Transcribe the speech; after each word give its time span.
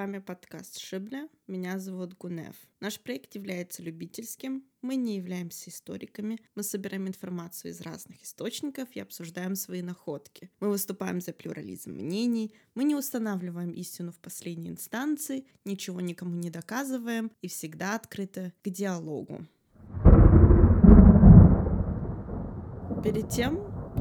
Вами 0.00 0.18
подкаст 0.18 0.78
Шибля. 0.78 1.28
Меня 1.46 1.78
зовут 1.78 2.16
Гунев. 2.16 2.56
Наш 2.80 2.98
проект 2.98 3.34
является 3.34 3.82
любительским. 3.82 4.64
Мы 4.80 4.96
не 4.96 5.18
являемся 5.18 5.68
историками. 5.68 6.38
Мы 6.54 6.62
собираем 6.62 7.06
информацию 7.06 7.72
из 7.72 7.82
разных 7.82 8.22
источников 8.22 8.88
и 8.92 9.00
обсуждаем 9.00 9.56
свои 9.56 9.82
находки. 9.82 10.50
Мы 10.58 10.70
выступаем 10.70 11.20
за 11.20 11.34
плюрализм 11.34 11.90
мнений. 11.90 12.54
Мы 12.74 12.84
не 12.84 12.96
устанавливаем 12.96 13.72
истину 13.72 14.10
в 14.10 14.18
последней 14.20 14.70
инстанции, 14.70 15.44
ничего 15.66 16.00
никому 16.00 16.34
не 16.34 16.48
доказываем 16.48 17.30
и 17.42 17.48
всегда 17.48 17.94
открыты 17.94 18.54
к 18.64 18.70
диалогу. 18.70 19.46
Перед 23.04 23.28
тем, 23.28 23.58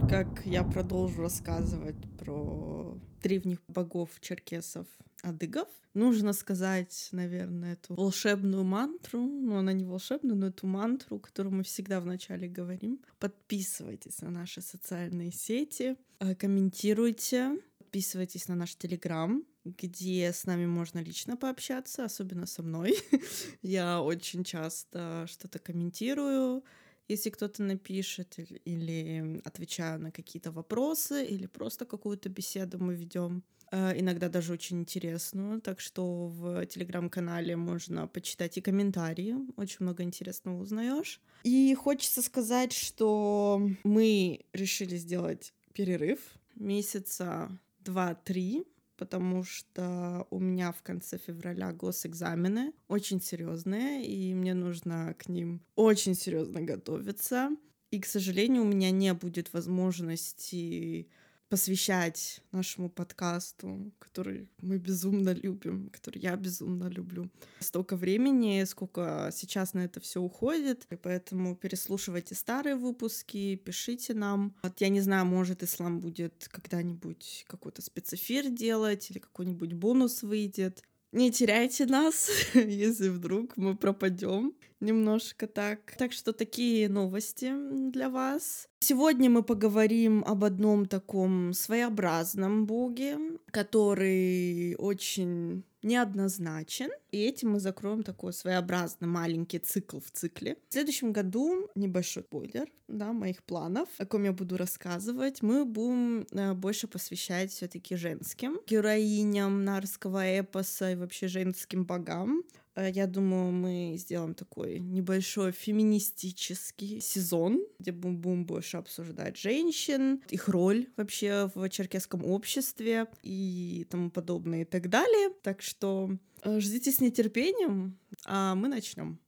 как 0.07 0.45
я 0.45 0.63
продолжу 0.63 1.23
рассказывать 1.23 1.97
про 2.17 2.97
древних 3.21 3.61
богов 3.67 4.11
черкесов 4.21 4.87
адыгов. 5.21 5.67
Нужно 5.93 6.33
сказать, 6.33 7.09
наверное, 7.11 7.73
эту 7.73 7.95
волшебную 7.95 8.63
мантру. 8.63 9.19
Ну, 9.19 9.57
она 9.57 9.73
не 9.73 9.85
волшебная, 9.85 10.35
но 10.35 10.47
эту 10.47 10.67
мантру, 10.67 11.19
которую 11.19 11.55
мы 11.55 11.63
всегда 11.63 11.99
вначале 11.99 12.47
говорим. 12.47 12.99
Подписывайтесь 13.19 14.21
на 14.21 14.29
наши 14.29 14.61
социальные 14.61 15.31
сети, 15.31 15.97
э, 16.19 16.35
комментируйте, 16.35 17.59
подписывайтесь 17.79 18.47
на 18.47 18.55
наш 18.55 18.75
Телеграм, 18.75 19.43
где 19.65 20.31
с 20.31 20.45
нами 20.45 20.67
можно 20.67 20.99
лично 20.99 21.37
пообщаться, 21.37 22.05
особенно 22.05 22.45
со 22.45 22.61
мной. 22.61 22.95
Я 23.61 24.01
очень 24.01 24.43
часто 24.43 25.25
что-то 25.27 25.59
комментирую, 25.59 26.63
если 27.07 27.31
кто-то 27.31 27.63
напишет 27.63 28.37
или 28.37 29.41
отвечаю 29.43 29.99
на 29.99 30.11
какие-то 30.11 30.51
вопросы, 30.51 31.25
или 31.25 31.47
просто 31.47 31.85
какую-то 31.85 32.29
беседу 32.29 32.77
мы 32.77 32.93
ведем. 32.93 33.43
Э, 33.71 33.99
иногда 33.99 34.29
даже 34.29 34.53
очень 34.53 34.79
интересную. 34.79 35.61
Так 35.61 35.79
что 35.79 36.27
в 36.27 36.65
телеграм-канале 36.65 37.55
можно 37.55 38.07
почитать 38.07 38.57
и 38.57 38.61
комментарии. 38.61 39.35
Очень 39.57 39.77
много 39.81 40.03
интересного 40.03 40.59
узнаешь. 40.59 41.21
И 41.43 41.73
хочется 41.75 42.21
сказать, 42.21 42.73
что 42.73 43.61
мы 43.83 44.41
решили 44.53 44.97
сделать 44.97 45.53
перерыв 45.73 46.19
месяца 46.55 47.49
два-три 47.79 48.65
потому 48.97 49.45
что 49.45 50.27
у 50.29 50.39
меня 50.39 50.73
в 50.73 50.83
конце 50.83 51.17
февраля 51.17 51.71
госэкзамены 51.71 52.73
очень 52.89 53.21
серьезные, 53.21 54.05
и 54.05 54.33
мне 54.33 54.53
нужно 54.53 55.15
к 55.17 55.29
ним 55.29 55.61
очень 55.77 56.15
серьезно 56.15 56.59
готовиться. 56.59 57.49
И, 57.91 58.01
к 58.01 58.05
сожалению, 58.05 58.63
у 58.63 58.65
меня 58.65 58.91
не 58.91 59.13
будет 59.13 59.53
возможности 59.53 61.07
посвящать 61.49 62.41
нашему 62.51 62.89
подкасту, 62.89 63.91
который 63.99 64.47
мы 64.61 64.77
безумно 64.77 65.33
любим, 65.33 65.89
который 65.89 66.19
я 66.19 66.35
безумно 66.35 66.87
люблю. 66.87 67.29
Столько 67.59 67.95
времени, 67.95 68.63
сколько 68.65 69.29
сейчас 69.33 69.73
на 69.73 69.79
это 69.85 69.99
все 69.99 70.21
уходит, 70.21 70.85
и 70.91 70.95
поэтому 70.95 71.55
переслушивайте 71.55 72.35
старые 72.35 72.75
выпуски, 72.75 73.55
пишите 73.55 74.13
нам. 74.13 74.55
Вот 74.61 74.79
я 74.79 74.89
не 74.89 75.01
знаю, 75.01 75.25
может, 75.25 75.63
Ислам 75.63 75.99
будет 75.99 76.47
когда-нибудь 76.51 77.45
какой-то 77.47 77.81
спецэфир 77.81 78.49
делать 78.49 79.09
или 79.09 79.17
какой-нибудь 79.17 79.73
бонус 79.73 80.21
выйдет. 80.21 80.83
Не 81.11 81.31
теряйте 81.31 81.87
нас, 81.87 82.29
если 82.53 83.09
вдруг 83.09 83.57
мы 83.57 83.75
пропадем 83.75 84.53
немножко 84.79 85.47
так. 85.47 85.95
Так 85.97 86.11
что 86.11 86.33
такие 86.33 86.89
новости 86.89 87.51
для 87.91 88.09
вас. 88.09 88.67
Сегодня 88.79 89.29
мы 89.29 89.43
поговорим 89.43 90.23
об 90.25 90.43
одном 90.43 90.85
таком 90.85 91.53
своеобразном 91.53 92.65
боге, 92.65 93.17
который 93.51 94.75
очень 94.75 95.63
неоднозначен. 95.81 96.89
И 97.11 97.17
этим 97.17 97.51
мы 97.51 97.59
закроем 97.59 98.03
такой 98.03 98.33
своеобразный 98.33 99.07
маленький 99.07 99.59
цикл 99.59 99.99
в 99.99 100.11
цикле. 100.11 100.57
В 100.69 100.73
следующем 100.73 101.11
году 101.11 101.69
небольшой 101.75 102.23
спойлер 102.23 102.67
да, 102.87 103.13
моих 103.13 103.43
планов, 103.43 103.87
о 103.97 104.05
ком 104.05 104.23
я 104.23 104.33
буду 104.33 104.57
рассказывать. 104.57 105.41
Мы 105.41 105.65
будем 105.65 106.25
э, 106.31 106.53
больше 106.53 106.87
посвящать 106.87 107.51
все 107.51 107.67
таки 107.67 107.95
женским 107.95 108.59
героиням 108.67 109.63
нарского 109.63 110.39
эпоса 110.39 110.91
и 110.91 110.95
вообще 110.95 111.27
женским 111.27 111.85
богам. 111.85 112.43
Э, 112.79 112.89
я 112.89 113.07
думаю, 113.07 113.51
мы 113.51 113.95
сделаем 113.97 114.33
такой 114.33 114.79
небольшой 114.79 115.51
феминистический 115.51 117.01
сезон, 117.01 117.61
где 117.79 117.91
мы 117.91 118.13
будем 118.13 118.45
больше 118.45 118.77
обсуждать 118.77 119.37
женщин, 119.37 120.21
их 120.29 120.47
роль 120.47 120.87
вообще 120.95 121.51
в 121.53 121.69
черкесском 121.69 122.23
обществе 122.23 123.07
и 123.21 123.85
тому 123.89 124.09
подобное 124.09 124.61
и 124.61 124.65
так 124.65 124.89
далее. 124.89 125.31
Так 125.43 125.61
что 125.61 126.11
э, 126.43 126.59
ждите 126.59 126.91
с 126.91 127.01
нетерпением, 127.01 127.97
а 128.25 128.55
мы 128.55 128.69
начнем. 128.69 129.19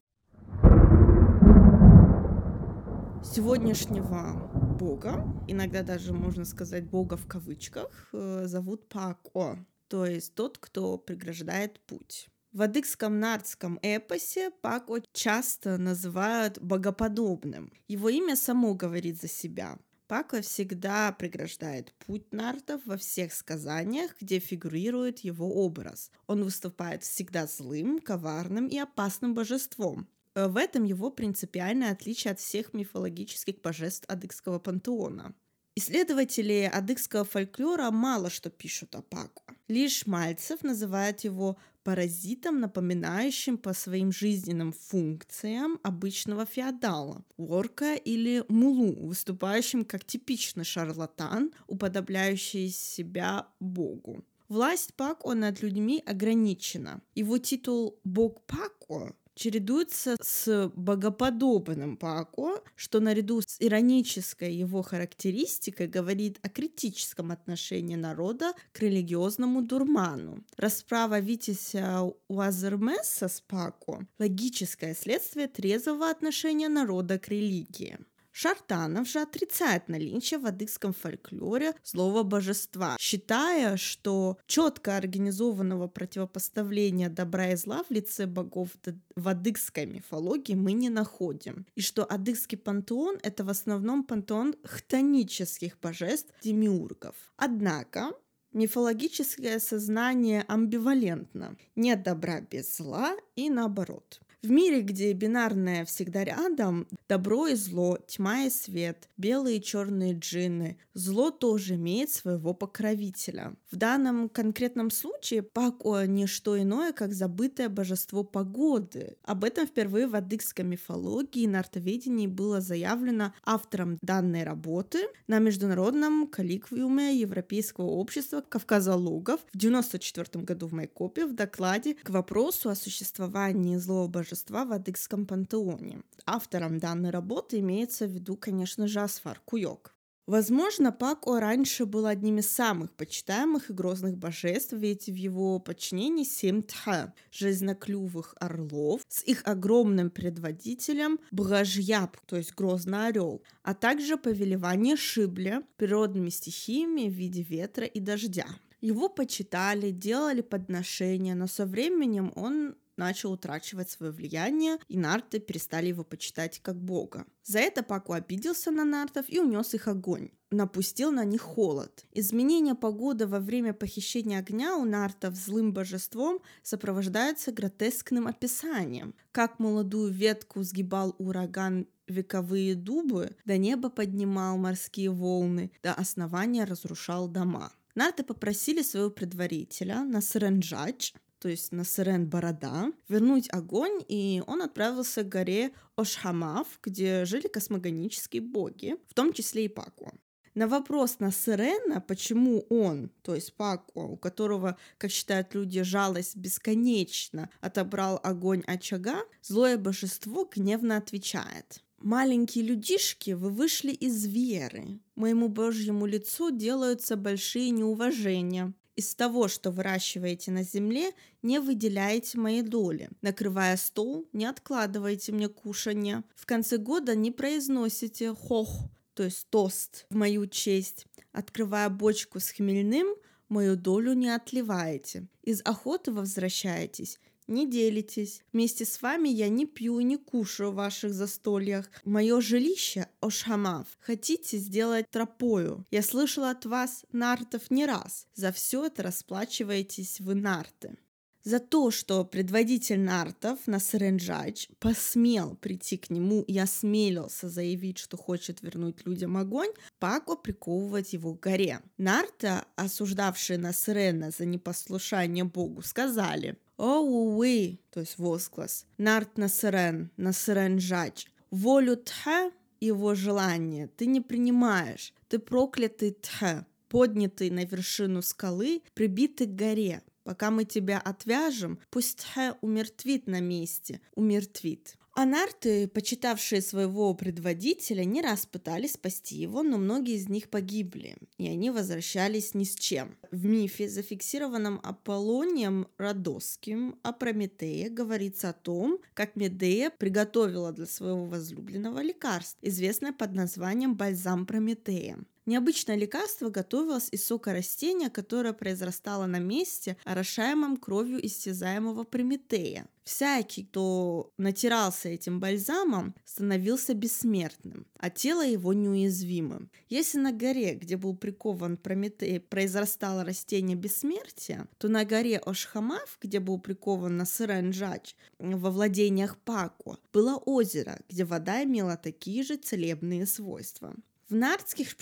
Сегодняшнего 3.23 4.49
бога, 4.79 5.25
иногда 5.47 5.83
даже 5.83 6.13
можно 6.13 6.45
сказать 6.45 6.89
бога 6.89 7.17
в 7.17 7.27
кавычках, 7.27 8.09
э, 8.13 8.43
зовут 8.45 8.87
Пако, 8.87 9.65
то 9.89 10.05
есть 10.05 10.35
тот, 10.35 10.57
кто 10.57 10.97
преграждает 10.97 11.81
путь. 11.81 12.30
В 12.53 12.63
адыгском 12.63 13.17
нардском 13.17 13.79
эпосе 13.81 14.51
Пако 14.61 15.01
часто 15.13 15.77
называют 15.77 16.59
богоподобным. 16.59 17.71
Его 17.87 18.09
имя 18.09 18.35
само 18.35 18.73
говорит 18.73 19.21
за 19.21 19.29
себя. 19.29 19.79
Пако 20.07 20.41
всегда 20.41 21.13
преграждает 21.13 21.93
путь 22.05 22.33
нартов 22.33 22.81
во 22.83 22.97
всех 22.97 23.31
сказаниях, 23.31 24.17
где 24.19 24.39
фигурирует 24.39 25.19
его 25.19 25.63
образ. 25.63 26.11
Он 26.27 26.43
выступает 26.43 27.03
всегда 27.03 27.47
злым, 27.47 27.99
коварным 27.99 28.67
и 28.67 28.77
опасным 28.77 29.33
божеством. 29.33 30.09
В 30.35 30.57
этом 30.57 30.83
его 30.83 31.09
принципиальное 31.09 31.93
отличие 31.93 32.31
от 32.31 32.41
всех 32.41 32.73
мифологических 32.73 33.61
божеств 33.61 34.03
адыгского 34.09 34.59
пантеона. 34.59 35.33
Исследователи 35.73 36.69
адыгского 36.71 37.23
фольклора 37.23 37.91
мало 37.91 38.29
что 38.29 38.49
пишут 38.49 38.93
о 38.95 39.01
Пако. 39.01 39.41
Лишь 39.69 40.05
Мальцев 40.05 40.63
называет 40.63 41.21
его 41.21 41.57
паразитом, 41.83 42.59
напоминающим 42.59 43.57
по 43.57 43.73
своим 43.73 44.11
жизненным 44.11 44.71
функциям 44.71 45.79
обычного 45.83 46.45
феодала, 46.45 47.23
орка 47.37 47.95
или 47.95 48.43
мулу, 48.47 49.07
выступающим 49.07 49.85
как 49.85 50.05
типичный 50.05 50.63
шарлатан, 50.63 51.51
уподобляющий 51.67 52.69
себя 52.69 53.47
богу. 53.59 54.23
Власть 54.49 54.93
Пако 54.95 55.33
над 55.33 55.61
людьми 55.61 56.03
ограничена. 56.05 57.01
Его 57.15 57.37
титул 57.37 57.97
«Бог 58.03 58.45
Пако» 58.45 59.15
чередуется 59.41 60.17
с 60.21 60.71
богоподобным 60.75 61.97
Пако, 61.97 62.61
что 62.75 62.99
наряду 62.99 63.41
с 63.41 63.57
иронической 63.59 64.53
его 64.53 64.83
характеристикой 64.83 65.87
говорит 65.87 66.37
о 66.43 66.49
критическом 66.49 67.31
отношении 67.31 67.95
народа 67.95 68.53
к 68.71 68.79
религиозному 68.81 69.63
дурману. 69.63 70.43
Расправа 70.57 71.19
Витязя 71.19 72.01
Уазермеса 72.27 73.27
с 73.27 73.41
Пако– 73.41 74.05
логическое 74.19 74.93
следствие 74.93 75.47
трезвого 75.47 76.11
отношения 76.11 76.69
народа 76.69 77.17
к 77.17 77.27
религии. 77.29 77.97
Шартанов 78.31 79.07
же 79.07 79.19
отрицает 79.19 79.89
наличие 79.89 80.39
в 80.39 80.45
адыгском 80.45 80.93
фольклоре 80.93 81.73
злого 81.83 82.23
божества, 82.23 82.95
считая, 82.99 83.77
что 83.77 84.37
четко 84.47 84.97
организованного 84.97 85.87
противопоставления 85.87 87.09
добра 87.09 87.51
и 87.51 87.55
зла 87.55 87.83
в 87.83 87.91
лице 87.91 88.25
богов 88.25 88.69
в 89.15 89.27
адыгской 89.27 89.85
мифологии 89.85 90.55
мы 90.55 90.73
не 90.73 90.89
находим, 90.89 91.65
и 91.75 91.81
что 91.81 92.05
адыгский 92.05 92.57
пантеон— 92.57 93.19
это 93.23 93.43
в 93.43 93.49
основном 93.49 94.03
пантеон 94.03 94.55
хтонических 94.63 95.79
божеств 95.79 96.33
демиургов. 96.41 97.15
Однако 97.35 98.11
мифологическое 98.53 99.59
сознание 99.59 100.43
амбивалентно. 100.47 101.57
Нет 101.75 102.03
добра 102.03 102.41
без 102.41 102.77
зла 102.77 103.15
и 103.35 103.49
наоборот. 103.49 104.21
В 104.43 104.49
мире, 104.49 104.81
где 104.81 105.13
бинарное 105.13 105.85
всегда 105.85 106.23
рядом, 106.23 106.87
добро 107.07 107.45
и 107.45 107.53
зло, 107.53 107.99
тьма 108.07 108.45
и 108.45 108.49
свет, 108.49 109.07
белые 109.15 109.57
и 109.57 109.61
черные 109.61 110.13
джинны, 110.13 110.79
зло 110.95 111.29
тоже 111.29 111.75
имеет 111.75 112.09
своего 112.09 112.55
покровителя. 112.55 113.53
В 113.69 113.75
данном 113.75 114.29
конкретном 114.29 114.89
случае 114.89 115.43
Пако 115.43 116.05
не 116.07 116.25
что 116.25 116.59
иное, 116.59 116.91
как 116.91 117.13
забытое 117.13 117.69
божество 117.69 118.23
погоды. 118.23 119.15
Об 119.25 119.43
этом 119.43 119.67
впервые 119.67 120.07
в 120.07 120.15
адыгской 120.15 120.65
мифологии 120.65 121.43
и 121.43 121.47
нартоведении 121.47 122.25
было 122.25 122.61
заявлено 122.61 123.35
автором 123.45 123.99
данной 124.01 124.43
работы 124.43 125.07
на 125.27 125.37
международном 125.37 126.25
колликвиуме 126.25 127.15
Европейского 127.15 127.85
общества 127.85 128.41
Кавказологов 128.41 129.39
в 129.53 129.57
1994 129.57 130.43
году 130.43 130.65
в 130.65 130.73
Майкопе 130.73 131.27
в 131.27 131.35
докладе 131.35 131.93
к 131.93 132.09
вопросу 132.09 132.69
о 132.69 132.75
существовании 132.75 133.77
злого 133.77 134.07
божества 134.07 134.30
божества 134.31 134.65
в 134.65 134.71
адыгском 134.71 135.25
пантеоне. 135.25 136.01
Автором 136.25 136.79
данной 136.79 137.09
работы 137.09 137.59
имеется 137.59 138.05
в 138.05 138.11
виду, 138.11 138.37
конечно 138.37 138.87
же, 138.87 139.01
Асфар 139.01 139.41
Куйок. 139.45 139.93
Возможно, 140.27 140.91
Пако 140.93 141.39
раньше 141.39 141.85
был 141.85 142.05
одним 142.05 142.37
из 142.37 142.47
самых 142.47 142.91
почитаемых 142.91 143.69
и 143.69 143.73
грозных 143.73 144.17
божеств, 144.17 144.71
ведь 144.71 145.07
в 145.07 145.15
его 145.15 145.59
подчинении 145.59 146.23
семь 146.23 146.61
тха— 146.61 147.13
железноклювых 147.31 148.35
орлов 148.39 149.01
с 149.09 149.23
их 149.23 149.41
огромным 149.45 150.09
предводителем 150.09 151.19
Бражьяб, 151.31 152.15
то 152.25 152.37
есть 152.37 152.53
грозный 152.55 153.07
орел, 153.07 153.41
а 153.63 153.73
также 153.73 154.15
повелевание 154.15 154.95
Шибля 154.95 155.63
природными 155.75 156.29
стихиями 156.29 157.09
в 157.09 157.13
виде 157.13 157.41
ветра 157.41 157.85
и 157.85 157.99
дождя. 157.99 158.47
Его 158.79 159.09
почитали, 159.09 159.91
делали 159.91 160.41
подношения, 160.41 161.35
но 161.35 161.47
со 161.47 161.65
временем 161.65 162.31
он 162.35 162.75
начал 162.97 163.31
утрачивать 163.31 163.89
свое 163.89 164.11
влияние, 164.11 164.77
и 164.87 164.97
нарты 164.97 165.39
перестали 165.39 165.87
его 165.87 166.03
почитать 166.03 166.59
как 166.61 166.75
бога. 166.81 167.25
За 167.43 167.59
это 167.59 167.83
Паку 167.83 168.13
обиделся 168.13 168.71
на 168.71 168.85
нартов 168.85 169.25
и 169.27 169.39
унес 169.39 169.73
их 169.73 169.87
огонь. 169.87 170.29
Напустил 170.51 171.11
на 171.11 171.23
них 171.23 171.41
холод. 171.41 172.05
Изменение 172.11 172.75
погоды 172.75 173.25
во 173.25 173.39
время 173.39 173.73
похищения 173.73 174.39
огня 174.39 174.75
у 174.75 174.83
нартов 174.83 175.35
злым 175.35 175.73
божеством 175.73 176.41
сопровождается 176.61 177.53
гротескным 177.53 178.27
описанием. 178.27 179.15
Как 179.31 179.59
молодую 179.59 180.11
ветку 180.11 180.61
сгибал 180.63 181.15
ураган 181.19 181.87
вековые 182.07 182.75
дубы, 182.75 183.35
до 183.45 183.57
неба 183.57 183.89
поднимал 183.89 184.57
морские 184.57 185.09
волны, 185.09 185.71
до 185.81 185.93
основания 185.93 186.65
разрушал 186.65 187.29
дома. 187.29 187.71
Нарты 187.95 188.23
попросили 188.23 188.81
своего 188.81 189.09
предварителя 189.09 190.03
Насренджач 190.03 191.13
то 191.41 191.49
есть 191.49 191.71
на 191.71 191.83
Сырен 191.83 192.29
Борода, 192.29 192.91
вернуть 193.09 193.51
огонь, 193.51 193.99
и 194.07 194.43
он 194.45 194.61
отправился 194.61 195.23
к 195.23 195.29
горе 195.29 195.71
Ошхамав, 195.95 196.67
где 196.83 197.25
жили 197.25 197.47
космогонические 197.47 198.43
боги, 198.43 198.95
в 199.07 199.15
том 199.15 199.33
числе 199.33 199.65
и 199.65 199.67
Паку. 199.67 200.13
На 200.53 200.67
вопрос 200.67 201.19
на 201.19 201.31
Сирена, 201.31 201.99
почему 201.99 202.65
он, 202.69 203.09
то 203.23 203.33
есть 203.33 203.55
Паку, 203.55 204.01
у 204.01 204.17
которого, 204.17 204.77
как 204.99 205.09
считают 205.09 205.55
люди, 205.55 205.81
жалость 205.81 206.35
бесконечно 206.35 207.49
отобрал 207.59 208.19
огонь 208.21 208.61
очага, 208.67 209.23
злое 209.41 209.77
божество 209.77 210.47
гневно 210.53 210.97
отвечает. 210.97 211.81
Маленькие 211.97 212.65
людишки, 212.65 213.31
вы 213.31 213.49
вышли 213.49 213.91
из 213.91 214.25
веры. 214.25 214.99
Моему 215.15 215.47
божьему 215.47 216.05
лицу 216.05 216.51
делаются 216.51 217.15
большие 217.15 217.69
неуважения. 217.69 218.73
Из 218.95 219.15
того, 219.15 219.47
что 219.47 219.71
выращиваете 219.71 220.51
на 220.51 220.63
земле, 220.63 221.11
не 221.41 221.59
выделяете 221.59 222.37
моей 222.37 222.61
доли. 222.61 223.09
Накрывая 223.21 223.77
стол, 223.77 224.27
не 224.33 224.45
откладывайте 224.45 225.31
мне 225.31 225.47
кушанье. 225.47 226.23
В 226.35 226.45
конце 226.45 226.77
года 226.77 227.15
не 227.15 227.31
произносите 227.31 228.33
хох, 228.33 228.89
то 229.13 229.23
есть 229.23 229.47
тост 229.49 230.05
в 230.09 230.15
мою 230.15 230.45
честь. 230.47 231.07
Открывая 231.31 231.89
бочку 231.89 232.39
с 232.39 232.49
хмельным, 232.49 233.07
мою 233.47 233.77
долю 233.77 234.13
не 234.13 234.29
отливаете. 234.29 235.27
Из 235.41 235.61
охоты 235.63 236.11
возвращаетесь, 236.11 237.19
не 237.51 237.69
делитесь. 237.69 238.41
Вместе 238.53 238.85
с 238.85 239.01
вами 239.01 239.29
я 239.29 239.49
не 239.49 239.65
пью 239.65 239.99
и 239.99 240.03
не 240.03 240.17
кушаю 240.17 240.71
в 240.71 240.75
ваших 240.75 241.13
застольях. 241.13 241.89
Мое 242.05 242.41
жилище— 242.41 243.07
Ошхамав. 243.21 243.85
Хотите 243.99 244.57
сделать 244.57 245.09
тропою? 245.11 245.85
Я 245.91 246.01
слышала 246.01 246.49
от 246.49 246.65
вас, 246.65 247.05
нартов, 247.11 247.69
не 247.69 247.85
раз. 247.85 248.27
За 248.33 248.51
все 248.51 248.85
это 248.85 249.03
расплачиваетесь 249.03 250.19
вы, 250.19 250.35
нарты. 250.35 250.97
За 251.43 251.59
то, 251.59 251.89
что 251.89 252.23
предводитель 252.23 252.99
нартов 252.99 253.59
Насренджач 253.65 254.69
посмел 254.79 255.55
прийти 255.55 255.97
к 255.97 256.11
нему 256.11 256.43
и 256.43 256.57
осмелился 256.57 257.49
заявить, 257.49 257.97
что 257.97 258.15
хочет 258.15 258.61
вернуть 258.61 259.05
людям 259.05 259.37
огонь, 259.37 259.71
Пако 259.99 260.35
приковывать 260.35 261.13
его 261.13 261.33
к 261.33 261.39
горе. 261.39 261.81
Нарта, 261.97 262.65
осуждавшие 262.75 263.57
Насрена 263.57 264.29
за 264.29 264.45
непослушание 264.45 265.43
Богу, 265.43 265.81
сказали 265.81 266.57
Оуи, 266.77 267.79
то 267.91 267.99
есть 267.99 268.17
возглас. 268.17 268.85
Нарт 268.97 269.37
Насрен, 269.37 270.11
Насрен 270.17 270.79
Жач. 270.79 271.27
Волю 271.49 271.97
Тха, 271.97 272.51
его 272.79 273.13
желание, 273.13 273.87
ты 273.87 274.05
не 274.05 274.21
принимаешь. 274.21 275.13
Ты 275.27 275.37
проклятый 275.37 276.11
Тха, 276.11 276.65
поднятый 276.87 277.49
на 277.49 277.65
вершину 277.65 278.21
скалы, 278.21 278.81
прибитый 278.93 279.47
к 279.47 279.55
горе. 279.55 280.01
Пока 280.23 280.51
мы 280.51 280.65
тебя 280.65 280.99
отвяжем, 280.99 281.79
пусть 281.89 282.19
Тха 282.19 282.57
умертвит 282.61 283.27
на 283.27 283.39
месте, 283.39 284.01
умертвит. 284.13 284.97
Анарты, 285.13 285.89
почитавшие 285.89 286.61
своего 286.61 287.13
предводителя, 287.13 288.05
не 288.05 288.21
раз 288.21 288.45
пытались 288.45 288.93
спасти 288.93 289.35
его, 289.35 289.61
но 289.61 289.77
многие 289.77 290.15
из 290.15 290.29
них 290.29 290.49
погибли, 290.49 291.17
и 291.37 291.47
они 291.47 291.69
возвращались 291.69 292.53
ни 292.53 292.63
с 292.63 292.75
чем. 292.75 293.17
В 293.29 293.45
мифе, 293.45 293.89
зафиксированном 293.89 294.79
Аполлонием 294.83 295.87
Родосским 295.97 296.97
о 297.03 297.11
Прометее, 297.11 297.89
говорится 297.89 298.49
о 298.49 298.53
том, 298.53 298.99
как 299.13 299.35
Медея 299.35 299.89
приготовила 299.89 300.71
для 300.71 300.85
своего 300.85 301.25
возлюбленного 301.25 302.01
лекарство, 302.01 302.65
известное 302.65 303.11
под 303.11 303.33
названием 303.33 303.95
бальзам 303.95 304.45
Прометея. 304.45 305.17
Необычное 305.45 305.95
лекарство 305.95 306.49
готовилось 306.49 307.09
из 307.11 307.25
сока 307.25 307.51
растения, 307.51 308.09
которое 308.09 308.53
произрастало 308.53 309.25
на 309.25 309.39
месте, 309.39 309.97
орошаемом 310.05 310.77
кровью 310.77 311.25
истязаемого 311.25 312.03
Прометея. 312.03 312.87
Всякий, 313.13 313.65
кто 313.65 314.31
натирался 314.37 315.09
этим 315.09 315.41
бальзамом, 315.41 316.15
становился 316.23 316.93
бессмертным, 316.93 317.85
а 317.97 318.09
тело 318.09 318.41
его 318.41 318.71
неуязвимым. 318.71 319.69
Если 319.89 320.17
на 320.17 320.31
горе, 320.31 320.75
где 320.75 320.95
был 320.95 321.17
прикован 321.17 321.75
Прометей, 321.75 322.39
произрастало 322.39 323.25
растение 323.25 323.75
бессмертия, 323.75 324.65
то 324.77 324.87
на 324.87 325.03
горе 325.03 325.39
Ошхамав, 325.39 326.19
где 326.21 326.39
был 326.39 326.57
прикован 326.57 327.17
Насыренджач, 327.17 328.15
во 328.39 328.71
владениях 328.71 329.37
Паку, 329.39 329.97
было 330.13 330.37
озеро, 330.37 330.97
где 331.09 331.25
вода 331.25 331.65
имела 331.65 331.97
такие 331.97 332.43
же 332.43 332.55
целебные 332.55 333.25
свойства. 333.25 333.93
В 334.31 334.35
нардских 334.35 334.95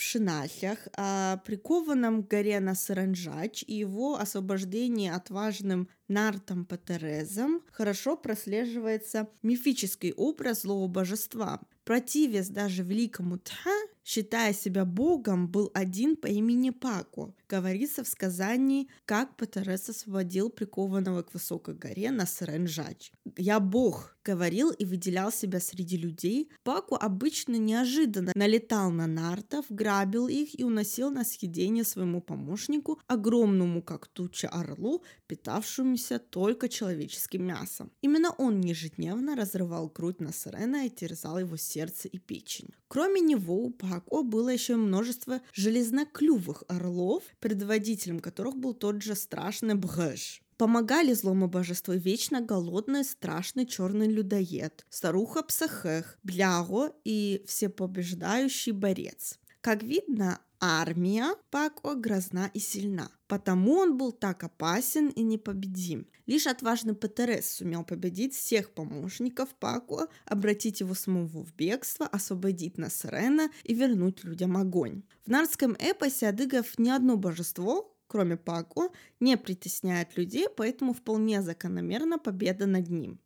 о 0.97 1.37
прикованном 1.45 2.23
к 2.23 2.27
горе 2.27 2.59
Насаранжач 2.59 3.63
и 3.67 3.75
его 3.75 4.15
освобождении 4.15 5.07
отважным 5.07 5.87
Нартом 6.07 6.65
Патерезом 6.65 7.61
хорошо 7.71 8.17
прослеживается 8.17 9.29
мифический 9.43 10.13
образ 10.13 10.63
злого 10.63 10.87
божества. 10.87 11.61
Противец 11.83 12.47
даже 12.47 12.81
великому 12.81 13.37
Тха, 13.37 13.75
считая 14.03 14.51
себя 14.53 14.83
богом, 14.83 15.47
был 15.47 15.69
один 15.75 16.15
по 16.15 16.25
имени 16.25 16.71
Пако. 16.71 17.35
Говорится 17.47 18.03
в 18.03 18.07
сказании, 18.07 18.89
как 19.05 19.37
Патерес 19.37 19.89
освободил 19.89 20.49
прикованного 20.49 21.21
к 21.21 21.35
высокой 21.35 21.75
горе 21.75 22.09
на 22.09 22.25
Сренжач. 22.25 23.11
«Я 23.37 23.59
бог»,— 23.59 24.17
говорил 24.29 24.71
и 24.71 24.85
выделял 24.85 25.31
себя 25.31 25.59
среди 25.59 25.97
людей. 25.97 26.49
Паку 26.63 26.95
обычно 26.95 27.55
неожиданно 27.55 28.31
налетал 28.35 28.91
на 28.91 29.07
нартов, 29.07 29.65
грабил 29.69 30.27
их 30.27 30.59
и 30.59 30.63
уносил 30.63 31.11
на 31.11 31.23
съедение 31.23 31.83
своему 31.83 32.21
помощнику, 32.21 32.99
огромному 33.07 33.81
как 33.81 34.07
туча 34.07 34.47
орлу, 34.47 35.03
питавшемуся 35.27 36.19
только 36.19 36.69
человеческим 36.69 37.43
мясом. 37.45 37.91
Именно 38.01 38.31
он 38.37 38.61
ежедневно 38.61 39.35
разрывал 39.35 39.89
грудь 39.89 40.19
Насарена 40.19 40.85
и 40.85 40.89
терзал 40.89 41.39
его 41.39 41.57
сердце 41.57 42.07
и 42.07 42.19
печень. 42.19 42.69
Кроме 42.87 43.21
него 43.21 43.55
у 43.55 43.69
Пако 43.71 44.23
было 44.23 44.49
еще 44.49 44.75
множество 44.75 45.41
железноклювых 45.53 46.63
орлов, 46.67 47.23
предводителем 47.39 48.19
которых 48.19 48.55
был 48.57 48.73
тот 48.73 49.01
же 49.01 49.15
страшный 49.15 49.75
Брэш. 49.75 50.41
Помогали 50.59 51.13
злому 51.13 51.47
божеству 51.47 51.93
вечно 51.93 52.41
голодный, 52.41 53.05
страшный 53.05 53.65
черный 53.65 54.09
людоед, 54.09 54.85
старуха 54.89 55.41
Псахех, 55.41 56.19
Бляго 56.21 56.91
и 57.05 57.41
всепобеждающий 57.47 58.73
борец. 58.73 59.39
Как 59.61 59.83
видно, 59.83 60.41
армия 60.59 61.35
Пако 61.49 61.95
грозна 61.95 62.51
и 62.53 62.59
сильна. 62.59 63.09
Потому 63.27 63.75
он 63.75 63.97
был 63.97 64.11
так 64.11 64.43
опасен 64.43 65.07
и 65.07 65.23
непобедим. 65.23 66.07
Лишь 66.25 66.45
отважный 66.45 66.93
Петерес 66.93 67.49
сумел 67.49 67.85
победить 67.85 68.35
всех 68.35 68.71
помощников 68.73 69.55
Пако, 69.55 70.09
обратить 70.25 70.81
его 70.81 70.93
самого 70.93 71.41
в 71.41 71.55
бегство, 71.55 72.05
освободить 72.05 72.77
Насрена 72.77 73.49
и 73.63 73.73
вернуть 73.73 74.25
людям 74.25 74.57
огонь. 74.57 75.03
В 75.23 75.29
нардском 75.29 75.77
эпосе 75.79 76.27
адыгов 76.27 76.77
ни 76.77 76.89
одно 76.89 77.15
божество, 77.15 77.95
кроме 78.09 78.35
Пако, 78.35 78.89
не 79.19 79.37
притесняет 79.37 80.17
людей, 80.17 80.47
поэтому 80.57 80.93
вполне 80.93 81.41
закономерна 81.41 82.17
победа 82.17 82.65
над 82.65 82.89
ним. 82.89 83.19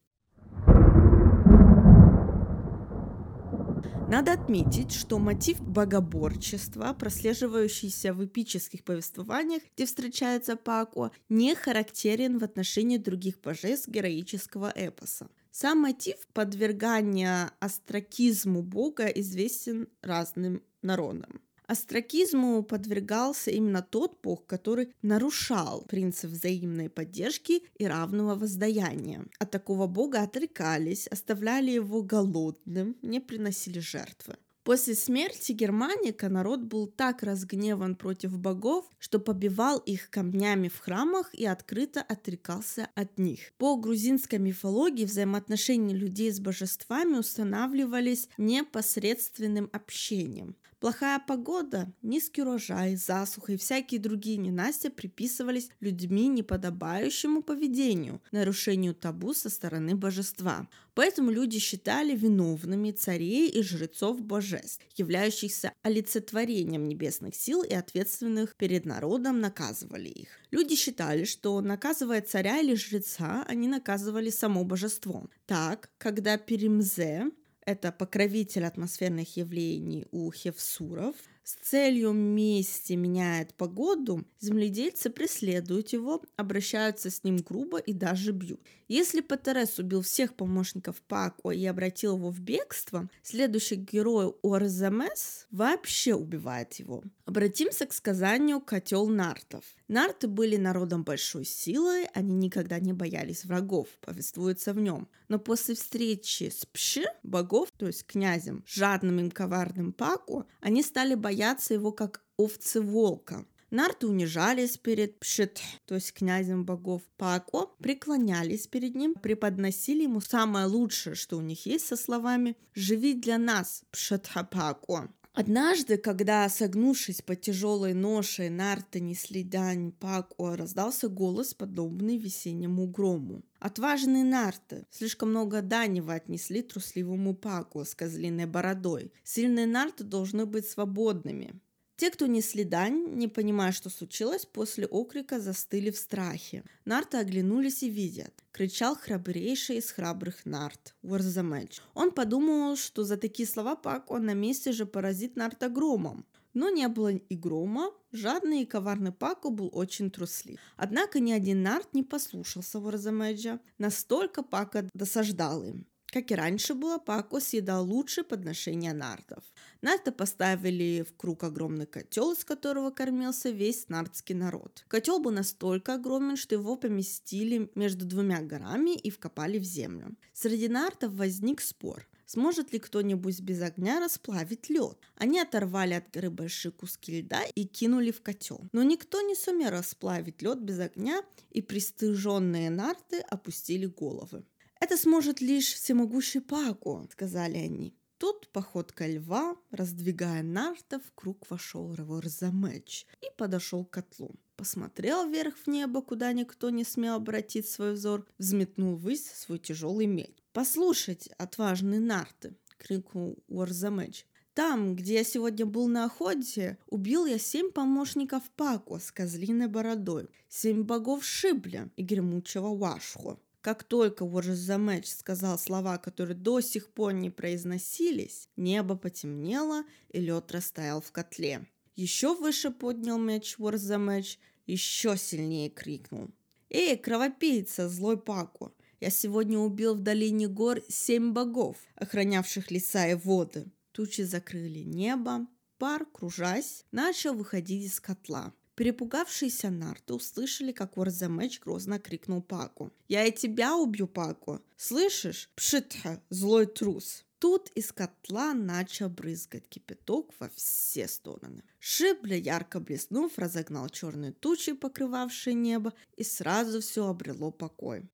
Надо 4.10 4.34
отметить, 4.34 4.92
что 4.92 5.18
мотив 5.18 5.60
богоборчества, 5.62 6.94
прослеживающийся 6.94 8.14
в 8.14 8.24
эпических 8.24 8.84
повествованиях, 8.84 9.64
где 9.74 9.86
встречается 9.86 10.56
Пако, 10.56 11.12
не 11.30 11.56
характерен 11.56 12.38
в 12.38 12.44
отношении 12.44 12.98
других 12.98 13.42
божеств 13.42 13.88
героического 13.88 14.72
эпоса. 14.76 15.30
Сам 15.52 15.80
мотив 15.80 16.18
подвергания 16.34 17.52
астракизму 17.60 18.62
бога 18.62 19.06
известен 19.06 19.88
разным 20.02 20.62
народам. 20.82 21.42
Астракизму 21.68 22.64
подвергался 22.64 23.52
именно 23.52 23.82
тот 23.82 24.20
бог, 24.22 24.46
который 24.46 24.94
нарушал 25.02 25.84
принцип 25.84 26.32
взаимной 26.32 26.90
поддержки 26.90 27.64
и 27.78 27.86
равного 27.86 28.36
воздаяния. 28.36 29.26
От 29.40 29.52
такого 29.52 29.88
бога 29.88 30.24
отрекались, 30.24 31.08
оставляли 31.08 31.72
его 31.72 32.02
голодным, 32.02 32.98
не 33.02 33.20
приносили 33.20 33.80
жертвы. 33.80 34.36
После 34.64 34.96
смерти 34.96 35.52
Германика 35.52 36.30
народ 36.30 36.62
был 36.62 36.88
так 36.88 37.22
разгневан 37.22 37.98
против 37.98 38.38
богов, 38.40 38.86
что 38.98 39.20
побивал 39.20 39.80
их 39.80 40.10
камнями 40.10 40.70
в 40.70 40.80
храмах 40.80 41.34
и 41.36 41.46
открыто 41.46 42.02
отрекался 42.02 42.88
от 42.96 43.20
них. 43.20 43.52
По 43.58 43.76
грузинской 43.76 44.40
мифологии 44.40 45.04
взаимоотношения 45.04 45.94
людей 45.94 46.32
с 46.32 46.40
божествами 46.40 47.18
устанавливались 47.18 48.30
непосредственным 48.38 49.70
общением. 49.74 50.56
Плохая 50.84 51.18
погода, 51.18 51.94
низкий 52.02 52.42
урожай, 52.42 52.98
засуха 52.98 53.54
и 53.54 53.56
всякие 53.56 54.02
другие 54.02 54.36
ненастья 54.36 54.90
приписывались 54.90 55.70
людьми 55.80 56.28
неподобающему 56.28 57.42
поведению, 57.42 58.22
нарушению 58.34 58.94
табу 58.94 59.34
со 59.34 59.50
стороны 59.50 59.96
божества. 59.96 60.68
Поэтому 60.94 61.32
люди 61.32 61.58
считали 61.58 62.14
виновными 62.14 62.92
царей 62.92 63.48
и 63.48 63.64
жрецов 63.64 64.22
божеств, 64.22 64.86
являющихся 64.98 65.72
олицетворением 65.84 66.90
небесных 66.90 67.34
сил 67.34 67.64
и 67.64 67.74
ответственных 67.74 68.58
перед 68.58 68.84
народом 68.84 69.40
наказывали 69.40 70.10
их. 70.10 70.28
Люди 70.52 70.76
считали, 70.76 71.24
что 71.24 71.62
наказывая 71.62 72.22
царя 72.22 72.60
или 72.60 72.76
жреца, 72.76 73.46
они 73.48 73.70
наказывали 73.70 74.30
само 74.30 74.66
божество. 74.66 75.30
Так, 75.46 75.90
когда 75.98 76.38
Перемзе, 76.38 77.32
это 77.66 77.92
покровитель 77.92 78.66
атмосферных 78.66 79.38
явлений 79.38 80.06
у 80.12 80.32
хевсуров, 80.32 81.16
с 81.44 81.56
целью 81.56 82.14
мести 82.14 82.94
меняет 82.94 83.54
погоду, 83.54 84.26
земледельцы 84.40 85.10
преследуют 85.10 85.90
его, 85.90 86.22
обращаются 86.38 87.10
с 87.10 87.24
ним 87.24 87.38
грубо 87.38 87.80
и 87.80 87.92
даже 87.92 88.32
бьют. 88.32 88.62
Если 88.88 89.22
Патерес 89.22 89.80
убил 89.80 90.02
всех 90.02 90.36
помощников 90.36 91.02
Пако 91.02 91.50
и 91.50 91.66
обратил 91.66 92.18
его 92.18 92.30
в 92.30 92.40
бегство, 92.40 93.10
следующий 93.24 93.76
герой 93.76 94.34
Орзамес 94.44 95.48
вообще 95.52 96.14
убивает 96.14 96.74
его. 96.76 97.04
Обратимся 97.26 97.86
к 97.86 97.94
сказанию 97.94 98.62
«Котел 98.62 99.08
нартов». 99.08 99.64
Нарты 99.88 100.28
были 100.28 100.58
народом 100.58 101.04
большой 101.04 101.46
силы, 101.46 102.08
они 102.14 102.36
никогда 102.36 102.80
не 102.80 102.94
боялись 102.94 103.46
врагов, 103.46 103.88
повествуется 104.02 104.74
в 104.74 104.80
нем. 104.80 105.08
Но 105.28 105.40
после 105.40 105.76
встречи 105.76 106.50
с 106.50 106.66
Пши, 106.66 107.06
богов, 107.24 107.70
то 107.78 107.88
есть 107.88 108.06
князем, 108.06 108.64
жадным 108.68 109.26
и 109.26 109.30
коварным 109.30 109.94
Паку, 109.94 110.46
они 110.62 110.84
стали 110.84 111.16
бояться 111.16 111.33
его 111.74 111.92
как 111.92 112.22
овцы 112.38 112.82
волка. 112.82 113.46
Нарты 113.72 114.08
унижались 114.08 114.78
перед 114.78 115.20
Пшит, 115.20 115.60
то 115.88 115.96
есть 115.96 116.14
князем 116.14 116.64
богов 116.64 117.02
Пако, 117.18 117.72
преклонялись 117.80 118.68
перед 118.68 118.94
ним, 118.94 119.16
преподносили 119.16 120.04
ему 120.04 120.22
самое 120.22 120.68
лучшее, 120.68 121.16
что 121.16 121.38
у 121.38 121.42
них 121.42 121.66
есть, 121.66 121.88
со 121.88 121.96
словами 121.96 122.56
«Живи 122.76 123.16
для 123.16 123.40
нас, 123.40 123.84
Пшитхапако». 123.90 125.10
Однажды, 125.36 125.98
когда, 125.98 126.48
согнувшись 126.48 127.24
под 127.24 127.42
тяжелой 127.42 127.96
ношей, 127.96 128.50
нарты 128.50 129.00
несли 129.00 129.44
дань 129.44 129.92
Пако, 129.92 130.56
раздался 130.56 131.10
голос, 131.10 131.56
подобный 131.56 132.18
весеннему 132.18 132.86
грому. 132.86 133.42
Отважные 133.58 134.24
нарты. 134.24 134.86
Слишком 134.92 135.30
много 135.30 135.64
дани 135.64 136.02
вы 136.02 136.14
отнесли 136.14 136.62
трусливому 136.62 137.34
Паку 137.34 137.84
с 137.84 137.96
козлиной 137.96 138.46
бородой. 138.46 139.12
Сильные 139.24 139.66
нарты 139.66 140.04
должны 140.04 140.46
быть 140.46 140.70
свободными. 140.70 141.60
Те, 142.04 142.12
кто 142.12 142.28
несли 142.28 142.66
дань, 142.66 143.16
не 143.16 143.30
понимая, 143.30 143.72
что 143.72 143.90
случилось, 143.90 144.46
после 144.46 144.86
окрика 144.86 145.40
застыли 145.40 145.90
в 145.90 145.98
страхе. 145.98 146.66
Нарты 146.84 147.16
оглянулись 147.16 147.82
и 147.82 147.90
видят. 147.90 148.44
Кричал 148.52 148.98
храбрейший 148.98 149.78
из 149.78 149.90
храбрых 149.90 150.46
нарт, 150.46 150.96
Уорзамеч. 151.02 151.80
Он 151.94 152.12
подумал, 152.12 152.76
что 152.76 153.06
за 153.06 153.16
такие 153.16 153.48
слова 153.48 153.78
Пак 153.78 154.12
он 154.12 154.26
на 154.26 154.34
месте 154.34 154.74
же 154.74 154.86
поразит 154.86 155.38
нарта 155.38 155.70
громом. 155.70 156.26
Но 156.54 156.70
не 156.70 156.90
было 156.90 157.14
и 157.14 157.38
грома, 157.38 157.92
жадный 158.12 158.64
и 158.64 158.66
коварный 158.66 159.14
Пако 159.14 159.50
был 159.50 159.70
очень 159.72 160.12
труслив. 160.12 160.60
Однако 160.76 161.22
ни 161.22 161.32
один 161.32 161.64
нарт 161.64 161.94
не 161.94 162.04
послушался 162.04 162.80
Уорзамеджа, 162.80 163.62
настолько 163.78 164.44
Пака 164.44 164.90
досаждал 164.94 165.64
им. 165.64 165.88
Как 166.14 166.30
и 166.30 166.36
раньше 166.36 166.76
было, 166.76 167.00
Пако 167.00 167.40
съедал 167.40 167.90
лучшее 167.90 168.24
подношение 168.24 168.94
нартов. 168.94 169.44
Нарты 169.82 170.12
поставили 170.12 171.02
в 171.02 171.18
круг 171.18 171.44
огромный 171.44 171.88
котел, 171.88 172.34
из 172.34 172.46
которого 172.46 172.92
кормился 172.92 173.50
весь 173.50 173.90
нартский 173.90 174.36
народ. 174.36 174.86
Котел 174.88 175.20
был 175.20 175.32
настолько 175.32 175.96
огромен, 175.96 176.36
что 176.36 176.54
его 176.54 176.76
поместили 176.76 177.72
между 177.74 178.06
двумя 178.06 178.42
горами 178.42 178.96
и 178.96 179.10
вкопали 179.10 179.58
в 179.58 179.64
землю. 179.64 180.16
Среди 180.34 180.68
нартов 180.68 181.14
возник 181.14 181.62
спор. 181.62 182.08
Сможет 182.28 182.74
ли 182.74 182.78
кто-нибудь 182.78 183.42
без 183.42 183.64
огня 183.64 184.00
расплавить 184.00 184.70
лед? 184.70 185.00
Они 185.16 185.40
оторвали 185.40 185.96
от 185.96 186.12
горы 186.12 186.30
большие 186.30 186.72
куски 186.72 187.22
льда 187.22 187.42
и 187.56 187.66
кинули 187.66 188.12
в 188.12 188.22
котел. 188.22 188.68
Но 188.72 188.84
никто 188.84 189.22
не 189.22 189.34
сумел 189.34 189.72
расплавить 189.72 190.44
лед 190.44 190.60
без 190.60 190.80
огня, 190.80 191.24
и 191.50 191.64
пристыженные 191.64 192.70
нарты 192.70 193.20
опустили 193.20 193.88
головы. 193.88 194.46
«Это 194.84 194.98
сможет 194.98 195.40
лишь 195.40 195.76
всемогущий 195.76 196.42
Пако»,— 196.42 197.08
сказали 197.12 197.56
они. 197.56 197.96
Тут 198.18 198.50
походка 198.50 199.08
льва, 199.08 199.56
раздвигая 199.72 200.44
нарта, 200.44 201.00
в 201.00 201.14
круг 201.16 201.50
вошел 201.50 201.96
Раворзамеч 201.96 203.08
и 203.22 203.28
подошел 203.38 203.86
к 203.86 203.92
котлу. 203.92 204.36
Посмотрел 204.58 205.26
вверх 205.26 205.56
в 205.56 205.68
небо, 205.68 206.02
куда 206.02 206.34
никто 206.34 206.70
не 206.70 206.84
смел 206.84 207.16
обратить 207.16 207.70
свой 207.70 207.94
взор, 207.94 208.28
взметнул 208.38 208.98
ввысь 208.98 209.32
свой 209.32 209.58
тяжелый 209.58 210.06
меч. 210.06 210.36
«Послушайте, 210.52 211.34
отважные 211.38 212.02
нарты!»— 212.02 212.54
крикнул 212.78 213.38
Уорзамеч. 213.48 214.26
Там, 214.54 214.98
где 214.98 215.14
я 215.14 215.24
сегодня 215.24 215.66
был 215.66 215.88
на 215.88 216.04
охоте, 216.04 216.78
убил 216.88 217.26
я 217.26 217.40
семь 217.40 217.72
помощников 217.72 218.44
Пако 218.58 219.00
с 219.00 219.14
козлиной 219.14 219.68
бородой, 219.68 220.28
семь 220.50 220.84
богов 220.84 221.24
Шибля 221.24 221.90
и 221.96 222.04
гремучего 222.04 222.76
Вашху. 222.76 223.40
Как 223.64 223.86
только 223.86 224.24
Уоржезамеч 224.24 225.08
сказал 225.10 225.58
слова, 225.58 225.98
которые 225.98 226.36
до 226.36 226.60
сих 226.60 226.90
пор 226.90 227.14
не 227.14 227.30
произносились, 227.30 228.50
небо 228.58 228.98
потемнело 228.98 229.86
и 230.10 230.20
лед 230.20 230.52
растаял 230.52 231.00
в 231.00 231.14
котле. 231.14 231.66
Еще 231.96 232.36
выше 232.36 232.72
поднял 232.72 233.18
меч 233.18 233.56
Уорзамеч, 233.58 234.38
еще 234.66 235.16
сильнее 235.16 235.70
крикнул. 235.70 236.30
«Эй, 236.70 236.98
кровопийца, 236.98 237.88
злой 237.88 238.18
Паку! 238.18 238.74
Я 239.00 239.10
сегодня 239.10 239.58
убил 239.58 239.96
в 239.96 240.02
долине 240.02 240.50
гор 240.50 240.82
семь 240.90 241.32
богов, 241.32 241.78
охранявших 241.96 242.70
леса 242.70 243.08
и 243.08 243.14
воды». 243.14 243.72
Тучи 243.94 244.24
закрыли 244.24 244.80
небо, 244.80 245.48
пар, 245.78 246.06
кружась, 246.06 246.84
начал 246.92 247.34
выходить 247.34 247.86
из 247.86 248.02
котла. 248.02 248.54
Перепугавшиеся 248.76 249.70
нарты 249.70 250.14
услышали, 250.14 250.72
как 250.72 250.98
Варзамеч 250.98 251.60
грозно 251.60 252.00
крикнул 252.00 252.42
Паку. 252.42 252.92
«Я 253.08 253.26
и 253.26 253.32
тебя 253.32 253.76
убью, 253.76 254.08
Паку! 254.08 254.62
Слышишь? 254.78 255.50
Пшитха, 255.56 256.22
злой 256.30 256.66
трус!» 256.66 257.24
Тут 257.38 257.70
из 257.76 257.92
котла 257.92 258.54
начал 258.54 259.10
брызгать 259.10 259.68
кипяток 259.68 260.32
во 260.40 260.48
все 260.56 261.10
стороны. 261.10 261.62
Шибля, 261.78 262.38
ярко 262.38 262.80
блеснув, 262.80 263.38
разогнал 263.38 263.90
черные 263.90 264.32
тучи, 264.32 264.72
покрывавшие 264.72 265.54
небо, 265.54 265.94
и 266.16 266.24
сразу 266.24 266.80
все 266.80 267.06
обрело 267.06 267.52
покой. 267.52 268.10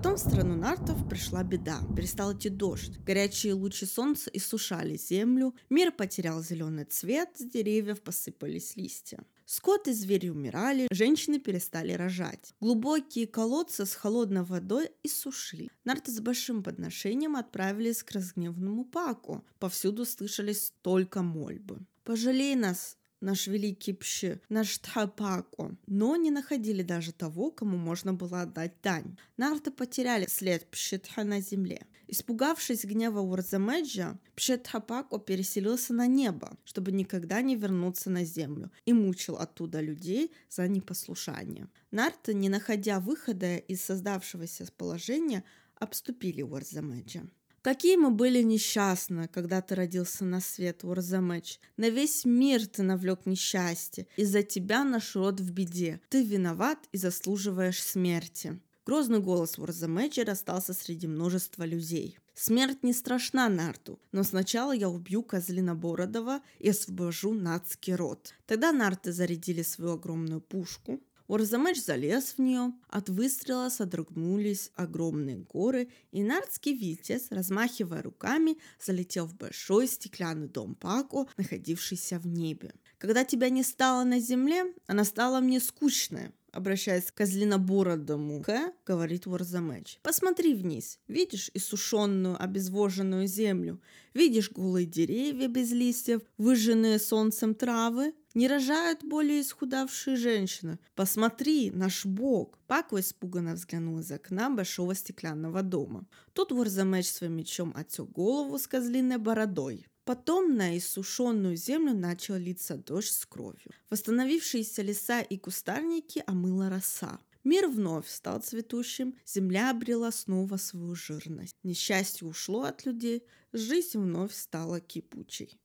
Потом 0.00 0.16
в 0.16 0.20
страну 0.20 0.56
нартов 0.56 1.06
пришла 1.10 1.44
беда. 1.44 1.78
Перестал 1.94 2.32
идти 2.32 2.48
дождь. 2.48 2.96
Горячие 3.04 3.52
лучи 3.52 3.84
солнца 3.84 4.30
иссушали 4.32 4.96
землю. 4.96 5.54
Мир 5.68 5.92
потерял 5.92 6.42
зеленый 6.42 6.86
цвет, 6.86 7.28
с 7.34 7.44
деревьев 7.44 8.00
посыпались 8.00 8.76
листья. 8.76 9.22
Скот 9.44 9.88
и 9.88 9.92
звери 9.92 10.30
умирали, 10.30 10.88
женщины 10.90 11.38
перестали 11.38 11.92
рожать. 11.92 12.54
Глубокие 12.60 13.26
колодцы 13.26 13.84
с 13.84 13.92
холодной 13.92 14.42
водой 14.42 14.88
иссушили. 15.02 15.68
Нарты 15.84 16.10
с 16.12 16.20
большим 16.20 16.62
подношением 16.62 17.36
отправились 17.36 18.02
к 18.02 18.12
разгневанному 18.12 18.86
Паку. 18.86 19.44
Повсюду 19.58 20.06
слышались 20.06 20.72
только 20.80 21.20
мольбы. 21.20 21.80
«Пожалей 22.04 22.56
нас, 22.56 22.96
наш 23.20 23.46
великий 23.46 23.92
Пши, 23.92 24.40
наш 24.48 24.78
Тхапако, 24.78 25.76
но 25.86 26.16
не 26.16 26.30
находили 26.30 26.82
даже 26.82 27.12
того, 27.12 27.50
кому 27.50 27.76
можно 27.76 28.12
было 28.12 28.42
отдать 28.42 28.74
дань. 28.82 29.16
Нарты 29.36 29.70
потеряли 29.70 30.26
след 30.28 30.66
Пшитха 30.70 31.24
на 31.24 31.40
земле. 31.40 31.86
Испугавшись 32.08 32.84
гнева 32.84 33.20
Урзамеджа, 33.20 34.18
Пшетхапако 34.34 35.18
переселился 35.18 35.94
на 35.94 36.08
небо, 36.08 36.56
чтобы 36.64 36.90
никогда 36.90 37.40
не 37.40 37.54
вернуться 37.54 38.10
на 38.10 38.24
землю, 38.24 38.72
и 38.84 38.92
мучил 38.92 39.36
оттуда 39.36 39.80
людей 39.80 40.32
за 40.48 40.66
непослушание. 40.66 41.68
Нарты, 41.92 42.34
не 42.34 42.48
находя 42.48 42.98
выхода 42.98 43.56
из 43.56 43.82
создавшегося 43.82 44.66
положения, 44.76 45.44
обступили 45.76 46.42
Урзамеджа. 46.42 47.22
Какие 47.62 47.96
мы 47.96 48.10
были 48.10 48.42
несчастны, 48.42 49.28
когда 49.28 49.60
ты 49.60 49.74
родился 49.74 50.24
на 50.24 50.40
свет, 50.40 50.82
Урзамеч. 50.82 51.60
На 51.76 51.90
весь 51.90 52.24
мир 52.24 52.66
ты 52.66 52.82
навлек 52.82 53.26
несчастье. 53.26 54.06
Из-за 54.16 54.42
тебя 54.42 54.82
наш 54.82 55.14
род 55.14 55.40
в 55.40 55.52
беде. 55.52 56.00
Ты 56.08 56.22
виноват 56.22 56.78
и 56.92 56.96
заслуживаешь 56.96 57.82
смерти. 57.82 58.58
Грозный 58.86 59.20
голос 59.20 59.58
Урзамеджа 59.58 60.24
расстался 60.24 60.72
среди 60.72 61.06
множества 61.06 61.64
людей. 61.64 62.18
Смерть 62.34 62.82
не 62.82 62.94
страшна 62.94 63.50
Нарту, 63.50 64.00
но 64.12 64.22
сначала 64.24 64.72
я 64.72 64.88
убью 64.88 65.22
Козлина 65.22 65.74
Бородова 65.74 66.40
и 66.58 66.70
освобожу 66.70 67.34
нацкий 67.34 67.94
род. 67.94 68.32
Тогда 68.46 68.72
Нарты 68.72 69.12
зарядили 69.12 69.60
свою 69.60 69.92
огромную 69.92 70.40
пушку, 70.40 71.02
Орзамеч 71.30 71.80
залез 71.84 72.34
в 72.36 72.40
нее, 72.40 72.72
от 72.88 73.08
выстрела 73.08 73.68
содрогнулись 73.68 74.72
огромные 74.74 75.36
горы, 75.36 75.88
и 76.10 76.24
нардский 76.24 76.74
витязь, 76.74 77.28
размахивая 77.30 78.02
руками, 78.02 78.58
залетел 78.84 79.26
в 79.26 79.36
большой 79.36 79.86
стеклянный 79.86 80.48
дом 80.48 80.74
Пако, 80.74 81.28
находившийся 81.36 82.18
в 82.18 82.26
небе. 82.26 82.74
Когда 82.98 83.24
тебя 83.24 83.48
не 83.48 83.62
стало 83.62 84.02
на 84.02 84.18
земле, 84.18 84.74
она 84.88 85.04
стала 85.04 85.38
мне 85.38 85.60
скучная, 85.60 86.32
обращаясь 86.50 87.12
к 87.12 87.14
козлинобородому 87.14 88.42
К, 88.42 88.72
говорит 88.84 89.26
Ворзамеч. 89.26 90.00
«Посмотри 90.02 90.52
вниз. 90.52 90.98
Видишь 91.06 91.52
иссушенную, 91.54 92.42
обезвоженную 92.42 93.28
землю? 93.28 93.80
Видишь 94.14 94.50
голые 94.50 94.84
деревья 94.84 95.46
без 95.46 95.70
листьев, 95.70 96.22
выжженные 96.38 96.98
солнцем 96.98 97.54
травы? 97.54 98.14
Не 98.34 98.46
рожают 98.46 99.02
более 99.02 99.40
исхудавшие 99.40 100.16
женщины. 100.16 100.78
Посмотри, 100.94 101.70
наш 101.70 102.06
бог!» 102.06 102.58
Пако 102.66 103.00
испуганно 103.00 103.54
взглянул 103.54 103.98
из 103.98 104.10
окна 104.12 104.50
большого 104.50 104.94
стеклянного 104.94 105.62
дома. 105.62 106.06
Тут 106.32 106.52
Ворзамеч 106.52 107.08
своим 107.08 107.36
мечом 107.36 107.72
отсек 107.76 108.08
голову 108.10 108.58
с 108.58 108.68
козлиной 108.68 109.18
бородой. 109.18 109.86
Потом 110.04 110.56
на 110.56 110.76
иссушенную 110.76 111.56
землю 111.56 111.94
начал 111.94 112.36
литься 112.36 112.76
дождь 112.76 113.12
с 113.12 113.26
кровью. 113.26 113.72
Восстановившиеся 113.90 114.82
леса 114.82 115.20
и 115.20 115.36
кустарники 115.36 116.22
омыла 116.26 116.70
роса. 116.70 117.20
Мир 117.44 117.68
вновь 117.68 118.08
стал 118.08 118.40
цветущим, 118.40 119.16
земля 119.24 119.70
обрела 119.70 120.10
снова 120.12 120.56
свою 120.56 120.94
жирность. 120.94 121.56
Несчастье 121.62 122.26
ушло 122.26 122.64
от 122.64 122.84
людей, 122.84 123.24
жизнь 123.52 123.98
вновь 123.98 124.34
стала 124.34 124.80
кипучей. 124.80 125.59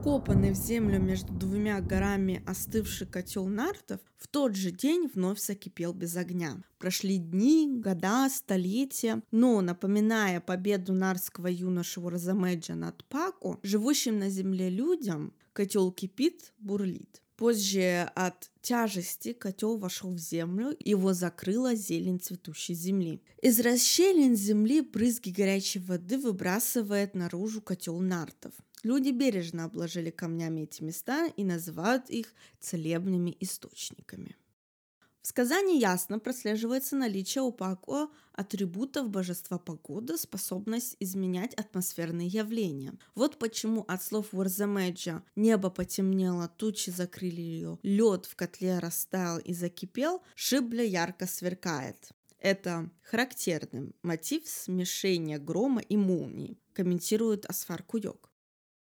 Вкопанный 0.00 0.52
в 0.52 0.54
землю 0.54 0.98
между 0.98 1.30
двумя 1.30 1.78
горами 1.82 2.42
остывший 2.46 3.06
котел 3.06 3.46
нартов 3.48 4.00
в 4.16 4.28
тот 4.28 4.56
же 4.56 4.70
день 4.70 5.10
вновь 5.12 5.38
закипел 5.38 5.92
без 5.92 6.16
огня. 6.16 6.62
Прошли 6.78 7.18
дни, 7.18 7.68
года, 7.70 8.30
столетия, 8.30 9.22
но, 9.30 9.60
напоминая 9.60 10.40
победу 10.40 10.94
нарского 10.94 11.48
юноша 11.48 12.00
Уразамеджа 12.00 12.74
над 12.76 13.04
Паку, 13.10 13.60
живущим 13.62 14.18
на 14.18 14.30
земле 14.30 14.70
людям, 14.70 15.34
котел 15.52 15.92
кипит, 15.92 16.54
бурлит. 16.58 17.20
Позже 17.36 18.10
от 18.14 18.50
тяжести 18.62 19.34
котел 19.34 19.76
вошел 19.76 20.14
в 20.14 20.18
землю, 20.18 20.74
его 20.78 21.12
закрыла 21.12 21.74
зелень 21.74 22.20
цветущей 22.20 22.74
земли. 22.74 23.22
Из 23.42 23.60
расщелин 23.60 24.34
земли 24.34 24.80
брызги 24.80 25.28
горячей 25.28 25.80
воды 25.80 26.16
выбрасывает 26.18 27.14
наружу 27.14 27.60
котел 27.60 28.00
нартов. 28.00 28.54
Люди 28.82 29.10
бережно 29.10 29.64
обложили 29.64 30.10
камнями 30.10 30.62
эти 30.62 30.82
места 30.82 31.26
и 31.36 31.44
называют 31.44 32.08
их 32.08 32.34
целебными 32.60 33.36
источниками. 33.40 34.36
В 35.22 35.26
сказании 35.26 35.78
ясно 35.78 36.18
прослеживается 36.18 36.96
наличие 36.96 37.42
у 37.42 37.52
Пако 37.52 38.08
атрибутов 38.32 39.10
божества 39.10 39.58
погоды, 39.58 40.16
способность 40.16 40.96
изменять 40.98 41.52
атмосферные 41.54 42.26
явления. 42.26 42.94
Вот 43.14 43.38
почему 43.38 43.84
от 43.86 44.02
слов 44.02 44.28
Варзамеджа 44.32 45.22
«небо 45.36 45.68
потемнело, 45.68 46.48
тучи 46.48 46.88
закрыли 46.88 47.42
ее, 47.42 47.78
лед 47.82 48.24
в 48.24 48.34
котле 48.34 48.78
растаял 48.78 49.38
и 49.38 49.52
закипел, 49.52 50.22
шибля 50.34 50.84
ярко 50.84 51.26
сверкает». 51.26 52.12
Это 52.38 52.90
характерный 53.02 53.94
мотив 54.02 54.48
смешения 54.48 55.38
грома 55.38 55.82
и 55.82 55.98
молнии, 55.98 56.58
комментирует 56.72 57.44
Асфар 57.44 57.82
Куйок. 57.82 58.29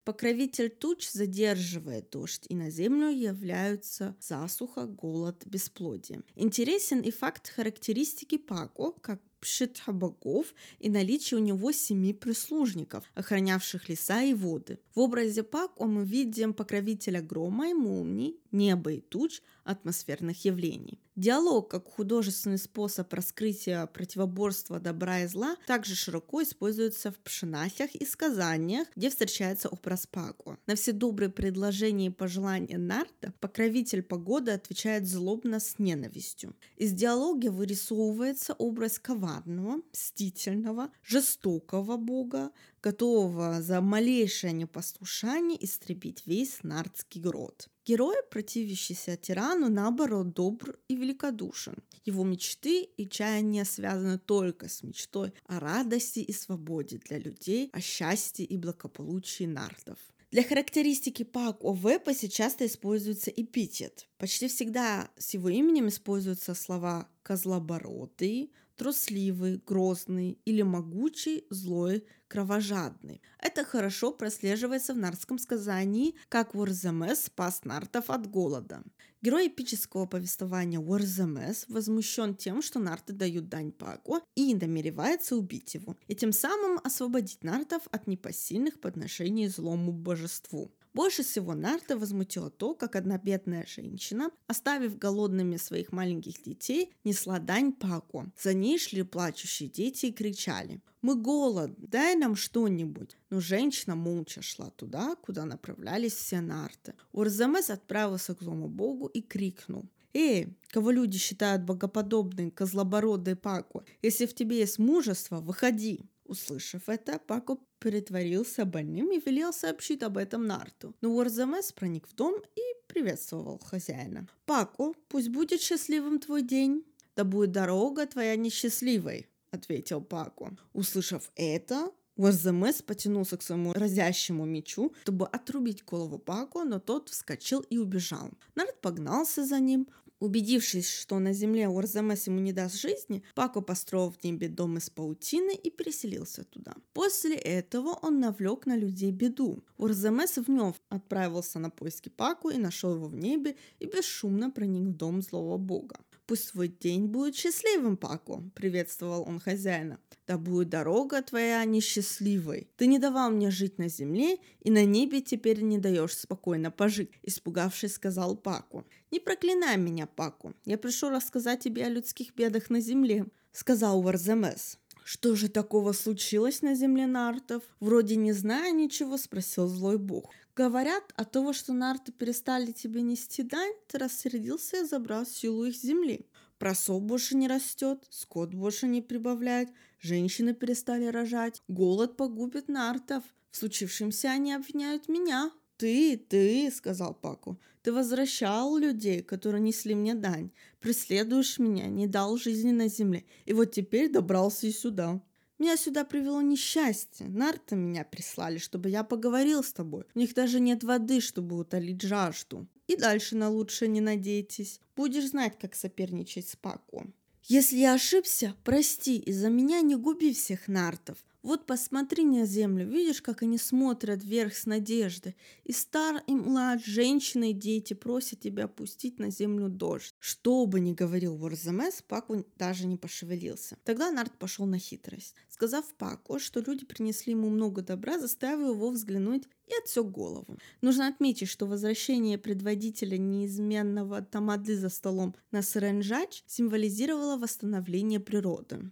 Покровитель 0.09 0.71
туч 0.71 1.07
задерживает 1.11 2.09
дождь, 2.09 2.47
и 2.49 2.55
на 2.55 2.71
землю 2.71 3.11
являются 3.11 4.17
засуха, 4.21 4.87
голод, 4.87 5.43
бесплодие. 5.45 6.23
Интересен 6.35 7.03
и 7.03 7.11
факт 7.11 7.51
характеристики 7.51 8.39
Пако, 8.39 8.93
как 9.03 9.21
Пшитха 9.41 9.93
богов 9.93 10.55
и 10.79 10.89
наличие 10.89 11.39
у 11.39 11.43
него 11.43 11.73
семи 11.73 12.15
прислужников, 12.15 13.05
охранявших 13.15 13.91
леса 13.91 14.23
и 14.23 14.33
воды. 14.33 14.79
В 14.95 15.01
образе 15.01 15.43
Пако 15.43 15.85
мы 15.85 16.07
видим 16.07 16.55
покровителя 16.55 17.21
грома 17.21 17.69
и 17.69 17.75
молний, 17.75 18.41
неба 18.51 18.93
и 18.93 19.01
туч, 19.01 19.43
атмосферных 19.69 20.45
явлений. 20.45 20.99
Диалог 21.15 21.71
как 21.71 21.89
художественный 21.89 22.59
способ 22.59 23.13
раскрытия 23.13 23.87
противоборства 23.87 24.79
добра 24.79 25.21
и 25.23 25.27
зла 25.27 25.57
также 25.67 25.95
широко 25.95 26.43
используется 26.43 27.11
в 27.11 27.19
пшенахах 27.19 27.95
и 27.95 28.07
сказаниях, 28.07 28.87
где 28.95 29.11
встречается 29.11 29.69
образ 29.69 30.07
Паку. 30.07 30.59
На 30.67 30.77
все 30.77 30.93
добрые 30.93 31.29
предложения 31.29 32.07
и 32.07 32.11
пожелания 32.11 32.79
Нарта 32.79 33.35
покровитель 33.41 34.03
погоды 34.03 34.53
отвечает 34.53 35.07
злобно 35.07 35.61
с 35.61 35.79
ненавистью. 35.79 36.55
Из 36.77 36.93
диалога 36.93 37.51
вырисовывается 37.51 38.55
образ 38.55 38.99
коварного, 38.99 39.83
мстительного, 39.93 40.91
жестокого 41.03 41.97
бога, 41.97 42.53
готового 42.83 43.63
за 43.63 43.81
малейшее 43.81 44.53
непослушание 44.53 45.63
истребить 45.65 46.23
весь 46.27 46.63
нардский 46.63 47.23
род. 47.23 47.69
Герой, 47.85 48.17
противящийся 48.31 49.17
тирану, 49.17 49.69
наоборот, 49.69 50.35
добр 50.35 50.79
и 50.89 50.97
великодушен. 50.97 51.77
Его 52.05 52.25
мечты 52.25 52.83
и 52.83 53.09
чаяния 53.09 53.65
связаны 53.65 54.19
только 54.19 54.69
с 54.69 54.83
мечтой 54.83 55.33
о 55.47 55.59
радости 55.59 56.21
и 56.21 56.33
свободе 56.33 56.99
для 56.99 57.19
людей, 57.19 57.71
о 57.73 57.81
счастье 57.81 58.45
и 58.45 58.57
благополучии 58.57 59.45
нардов. 59.45 59.99
Для 60.31 60.43
характеристики 60.43 61.23
Пак 61.23 61.65
о 61.65 61.73
в 61.73 61.89
часто 62.29 62.67
используется 62.67 63.31
эпитет. 63.31 64.07
Почти 64.19 64.49
всегда 64.49 65.11
с 65.17 65.33
его 65.33 65.49
именем 65.49 65.89
используются 65.89 66.55
слова 66.55 67.09
«козлобородый», 67.23 68.53
трусливый, 68.79 69.61
грозный 69.67 70.39
или 70.45 70.63
могучий, 70.63 71.45
злой, 71.51 72.07
кровожадный. 72.29 73.21
Это 73.41 73.65
хорошо 73.65 74.13
прослеживается 74.13 74.95
в 74.95 74.99
нарском 74.99 75.39
сказании, 75.39 76.15
как 76.29 76.55
Уорзамес 76.55 77.25
спас 77.25 77.65
нартов 77.65 78.09
от 78.09 78.31
голода. 78.31 78.83
Герой 79.21 79.49
эпического 79.49 80.07
повествования 80.07 80.79
Уорзамес 80.79 81.65
возмущен 81.69 82.37
тем, 82.37 82.63
что 82.63 82.79
нарты 82.79 83.13
дают 83.13 83.49
дань 83.49 83.73
Паку 83.73 84.21
и 84.37 84.55
намеревается 84.55 85.37
убить 85.37 85.75
его, 85.75 85.97
и 86.07 86.15
тем 86.15 86.33
самым 86.33 86.79
освободить 86.85 87.43
нартов 87.43 87.83
от 87.91 88.07
непосильных 88.07 88.81
подношений 88.81 89.49
злому 89.49 89.91
божеству. 89.91 90.71
Больше 90.95 91.23
всего 91.23 91.55
Нарта 91.55 91.97
возмутило 91.97 92.51
то, 92.51 92.75
как 92.75 92.97
одна 92.97 93.19
бедная 93.19 93.67
женщина, 93.67 94.31
оставив 94.47 94.99
голодными 94.99 95.57
своих 95.57 95.93
маленьких 95.93 96.43
детей, 96.43 96.93
несла 97.05 97.39
дань 97.39 97.73
Паку. 97.73 98.33
За 98.37 98.55
ней 98.55 98.79
шли 98.79 99.03
плачущие 99.03 99.69
дети 99.69 100.07
и 100.07 100.13
кричали 100.13 100.81
«Мы 101.01 101.15
голод, 101.15 101.73
дай 101.79 102.17
нам 102.17 102.35
что-нибудь!» 102.35 103.17
Но 103.31 103.41
женщина 103.41 103.95
молча 103.95 104.43
шла 104.43 104.71
туда, 104.71 105.15
куда 105.17 105.45
направлялись 105.45 106.15
все 106.15 106.41
нарты. 106.41 106.95
Урзамес 107.13 107.71
отправился 107.71 108.35
к 108.35 108.43
злому 108.43 108.69
богу 108.69 109.07
и 109.07 109.23
крикнул 109.23 109.89
«Эй, 110.15 110.49
кого 110.69 110.91
люди 110.91 111.19
считают 111.19 111.63
богоподобной, 111.63 112.51
козлобородой 112.51 113.37
Паку, 113.37 113.85
если 114.03 114.27
в 114.27 114.35
тебе 114.35 114.59
есть 114.59 114.79
мужество, 114.79 115.41
выходи!» 115.41 116.01
Услышав 116.29 116.91
это, 116.91 117.19
Пако 117.19 117.57
притворился 117.79 118.67
больным 118.67 119.11
и 119.13 119.19
велел 119.19 119.53
сообщить 119.53 120.03
об 120.03 120.19
этом 120.19 120.47
Нарту. 120.47 120.95
Но 121.01 121.11
Уорзамес 121.11 121.73
проник 121.73 122.07
в 122.07 122.15
дом 122.15 122.35
и 122.55 122.61
приветствовал 122.87 123.59
хозяина. 123.59 124.29
«Пако, 124.45 124.93
пусть 125.09 125.31
будет 125.31 125.63
счастливым 125.63 126.19
твой 126.21 126.43
день, 126.43 126.85
да 127.17 127.25
будет 127.25 127.53
дорога 127.53 128.07
твоя 128.07 128.37
несчастливой»,— 128.37 129.27
ответил 129.51 130.03
Пако. 130.03 130.55
Услышав 130.75 131.31
это, 131.35 131.91
Уорзамес 132.17 132.83
потянулся 132.83 133.39
к 133.39 133.43
своему 133.43 133.73
разящему 133.73 134.45
мечу, 134.45 134.93
чтобы 135.05 135.27
отрубить 135.27 135.83
голову 135.83 136.19
Пако, 136.19 136.65
но 136.65 136.79
тот 136.79 137.09
вскочил 137.09 137.61
и 137.61 137.79
убежал. 137.79 138.31
Нарт 138.55 138.79
погнался 138.83 139.47
за 139.47 139.61
ним, 139.61 139.89
Убедившись, 140.21 140.91
что 140.91 141.19
на 141.21 141.33
земле 141.33 141.69
Урзамес 141.69 142.27
ему 142.27 142.41
не 142.41 142.53
даст 142.53 142.81
жизни, 142.81 143.23
Пако 143.35 143.61
построил 143.61 144.11
в 144.11 144.25
небе 144.25 144.49
дом 144.49 144.77
из 144.77 144.91
паутины 144.91 145.55
и 145.55 145.71
переселился 145.71 146.45
туда. 146.45 146.75
После 146.93 147.37
этого 147.37 147.91
он 148.03 148.19
навлек 148.19 148.67
на 148.67 148.77
людей 148.77 149.13
беду. 149.13 149.65
Урзамес 149.77 150.39
вновь 150.39 150.77
отправился 150.89 151.61
на 151.61 151.71
поиски 151.71 152.09
Паку 152.09 152.51
и 152.51 152.59
нашел 152.59 152.97
его 152.97 153.07
в 153.07 153.15
небе 153.15 153.57
и 153.79 153.87
бесшумно 153.87 154.51
проник 154.51 154.89
в 154.89 154.97
дом 154.97 155.23
злого 155.23 155.57
бога. 155.57 155.97
Пусть 156.29 156.53
твой 156.53 156.69
день 156.69 157.07
будет 157.07 157.35
счастливым, 157.35 157.97
Паку, 157.97 158.51
приветствовал 158.55 159.25
он 159.27 159.41
хозяина. 159.41 159.99
Да 160.27 160.37
будет 160.37 160.69
дорога 160.69 161.23
твоя 161.23 161.65
несчастливой. 161.65 162.69
Ты 162.77 162.87
не 162.87 162.99
давал 162.99 163.31
мне 163.31 163.51
жить 163.51 163.79
на 163.79 163.89
земле, 163.89 164.37
и 164.61 164.71
на 164.71 164.85
небе 164.85 165.23
теперь 165.23 165.63
не 165.63 165.79
даешь 165.79 166.15
спокойно 166.15 166.71
пожить, 166.71 167.13
испугавшись, 167.23 167.95
сказал 167.95 168.37
Паку. 168.37 168.85
Не 169.11 169.21
проклинай 169.21 169.79
меня, 169.79 170.07
Паку. 170.07 170.53
Я 170.67 170.77
пришел 170.77 171.09
рассказать 171.09 171.61
тебе 171.61 171.87
о 171.87 171.89
людских 171.89 172.35
бедах 172.35 172.69
на 172.69 172.81
земле, 172.81 173.25
сказал 173.53 174.03
Варзамес. 174.03 174.79
Что 175.05 175.35
же 175.35 175.49
такого 175.49 175.93
случилось 175.93 176.61
на 176.61 176.75
земле 176.75 177.07
нартов? 177.07 177.63
Вроде 177.81 178.17
не 178.17 178.33
зная 178.33 178.71
ничего, 178.73 179.17
спросил 179.17 179.67
злой 179.67 179.97
бог. 179.97 180.31
Говорят, 180.59 181.13
от 181.15 181.31
того, 181.31 181.53
что 181.53 181.73
нарты 181.73 182.11
перестали 182.11 182.73
тебе 182.73 183.01
нести 183.01 183.45
дань, 183.45 183.75
ты 183.87 183.97
рассердился 183.97 184.79
и 184.79 184.85
забрал 184.85 185.25
силу 185.25 185.67
их 185.67 185.77
земли. 185.77 186.27
Просов 186.59 187.01
больше 187.01 187.37
не 187.37 187.47
растет, 187.47 188.05
скот 188.11 188.53
больше 188.53 188.89
не 188.89 189.01
прибавляет, 189.01 189.69
женщины 190.01 190.55
перестали 190.55 191.07
рожать, 191.07 191.63
голод 191.69 192.17
погубит 192.17 192.67
нартов. 192.67 193.23
В 193.53 193.57
случившемся 193.57 194.33
они 194.33 194.53
обвиняют 194.53 195.09
меня. 195.09 195.53
«Ты, 195.77 196.17
ты»,— 196.17 196.69
сказал 196.75 197.15
Паку,— 197.15 197.61
«ты 197.83 197.93
возвращал 197.93 198.77
людей, 198.77 199.23
которые 199.23 199.61
несли 199.61 199.95
мне 199.95 200.17
дань, 200.17 200.51
преследуешь 200.81 201.61
меня, 201.61 201.87
не 201.87 202.09
дал 202.09 202.37
жизни 202.37 202.73
на 202.73 202.89
земле, 202.89 203.25
и 203.45 203.53
вот 203.53 203.71
теперь 203.71 204.11
добрался 204.11 204.67
и 204.67 204.73
сюда». 204.73 205.23
Меня 205.59 205.77
сюда 205.77 206.05
привело 206.05 206.41
несчастье. 206.41 207.27
Нарты 207.27 207.75
меня 207.75 208.05
прислали, 208.05 208.59
чтобы 208.59 208.91
я 208.91 209.03
поговорил 209.03 209.65
с 209.65 209.73
тобой. 209.73 210.05
У 210.15 210.19
них 210.19 210.35
даже 210.35 210.61
нет 210.61 210.85
воды, 210.85 211.21
чтобы 211.21 211.59
утолить 211.59 212.03
жажду. 212.03 212.69
И 212.87 212.97
дальше 212.97 213.35
на 213.37 213.51
лучшее 213.51 213.89
не 213.89 214.01
надейтесь. 214.01 214.81
Будешь 214.95 215.31
знать, 215.31 215.59
как 215.61 215.75
соперничать 215.75 216.49
с 216.49 216.57
Паку. 216.57 217.13
Если 217.45 217.77
я 217.77 217.95
ошибся, 217.95 218.55
прости, 218.63 219.17
из-за 219.19 219.49
меня 219.49 219.81
не 219.81 219.97
губи 219.97 220.33
всех 220.33 220.69
нартов. 220.69 221.19
Вот 221.43 221.67
посмотри 221.67 222.25
на 222.25 222.45
землю, 222.47 222.87
видишь, 222.87 223.23
как 223.23 223.43
они 223.43 223.59
смотрят 223.59 224.25
вверх 224.25 224.57
с 224.57 224.67
надеждой. 224.67 225.37
И 225.63 225.73
стар, 225.73 226.23
и 226.27 226.35
млад, 226.35 226.85
женщины 226.85 227.53
и 227.53 227.55
дети 227.55 227.95
просят 227.95 228.41
тебя 228.41 228.65
опустить 228.65 229.21
на 229.21 229.31
землю 229.31 229.69
дождь. 229.69 230.15
Что 230.19 230.67
бы 230.67 230.81
ни 230.81 230.93
говорил 230.93 231.37
Ворзамес, 231.37 232.03
Паку 232.03 232.45
даже 232.57 232.87
не 232.87 232.97
пошевелился. 232.97 233.79
Тогда 233.85 234.11
Нарт 234.11 234.37
пошел 234.39 234.67
на 234.67 234.79
хитрость. 234.79 235.37
Сказав 235.49 235.85
Паку, 235.95 236.41
что 236.41 236.61
люди 236.61 236.85
принесли 236.85 237.33
ему 237.33 237.51
много 237.51 237.83
добра, 237.83 238.19
заставил 238.19 238.73
его 238.73 238.91
взглянуть 238.91 239.45
и 239.69 239.73
отсек 239.83 240.07
голову. 240.07 240.59
Нужно 240.81 241.07
отметить, 241.07 241.49
что 241.49 241.67
возвращение 241.67 242.39
предводителя 242.39 243.17
неизменного 243.17 244.23
Тамады 244.23 244.77
за 244.77 244.89
столом 244.89 245.37
на 245.53 245.63
Саренжач 245.63 246.43
символизировало 246.47 247.37
восстановление 247.37 248.19
природы. 248.19 248.91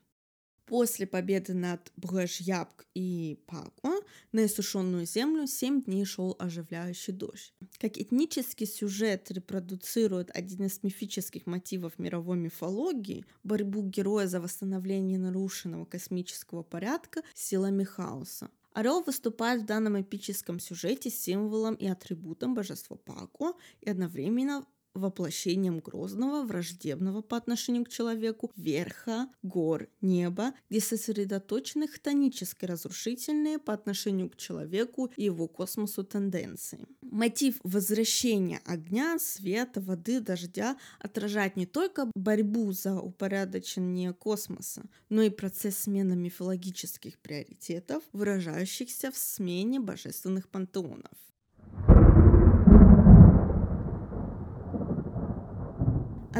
После 0.66 1.07
победы 1.07 1.55
над 1.55 1.92
Брэш-Ябк 1.96 2.87
и 2.92 3.38
Пако 3.46 4.00
на 4.33 4.46
иссушенную 4.46 5.07
землю 5.07 5.46
семь 5.46 5.81
дней 5.81 6.05
шел 6.05 6.35
оживляющий 6.40 7.12
дождь. 7.12 7.55
Как 7.79 7.96
этнический 7.96 8.66
сюжет 8.66 9.31
репродуцирует 9.31 10.31
один 10.35 10.66
из 10.66 10.83
мифических 10.83 11.46
мотивов 11.46 12.00
мировой 12.00 12.37
мифологии– 12.38 13.24
борьбу 13.44 13.83
героя 13.83 14.26
за 14.26 14.40
восстановление 14.40 15.20
нарушенного 15.20 15.85
космического 15.85 16.64
порядка 16.64 17.22
силами 17.33 17.85
хаоса. 17.85 18.50
Орел 18.72 19.02
выступает 19.02 19.62
в 19.62 19.66
данном 19.66 19.98
эпическом 20.00 20.59
сюжете 20.59 21.11
символом 21.11 21.76
и 21.76 21.87
атрибутом 21.87 22.55
божества 22.55 22.96
Пако 22.96 23.55
и 23.81 23.88
одновременно 23.88 24.66
воплощением 24.97 25.81
грозного, 25.81 26.45
враждебного 26.45 27.23
по 27.23 27.37
отношению 27.37 27.85
к 27.85 27.89
человеку 27.89 28.51
верха, 28.57 29.29
гор, 29.43 29.89
неба, 30.01 30.55
где 30.71 30.81
сосредоточены 30.81 31.89
хтонически 31.89 32.65
разрушительные 32.65 33.59
по 33.59 33.73
отношению 33.73 34.31
к 34.31 34.37
человеку 34.37 35.11
и 35.17 35.25
его 35.25 35.49
космосу 35.49 36.05
тенденции. 36.05 36.87
Мотив 37.03 37.61
возвращения 37.63 38.61
огня, 38.65 39.19
света, 39.19 39.81
воды, 39.81 40.21
дождя 40.21 40.77
отражает 40.99 41.57
не 41.57 41.67
только 41.67 42.11
борьбу 42.15 42.73
за 42.73 43.01
упорядочение 43.01 44.13
космоса, 44.13 44.83
но 45.09 45.23
и 45.23 45.31
процесс 45.31 45.79
смены 45.79 46.17
мифологических 46.17 47.19
приоритетов, 47.19 48.03
выражающихся 48.13 49.11
в 49.11 49.17
смене 49.17 49.81
божественных 49.81 50.49
пантеонов. 50.49 51.13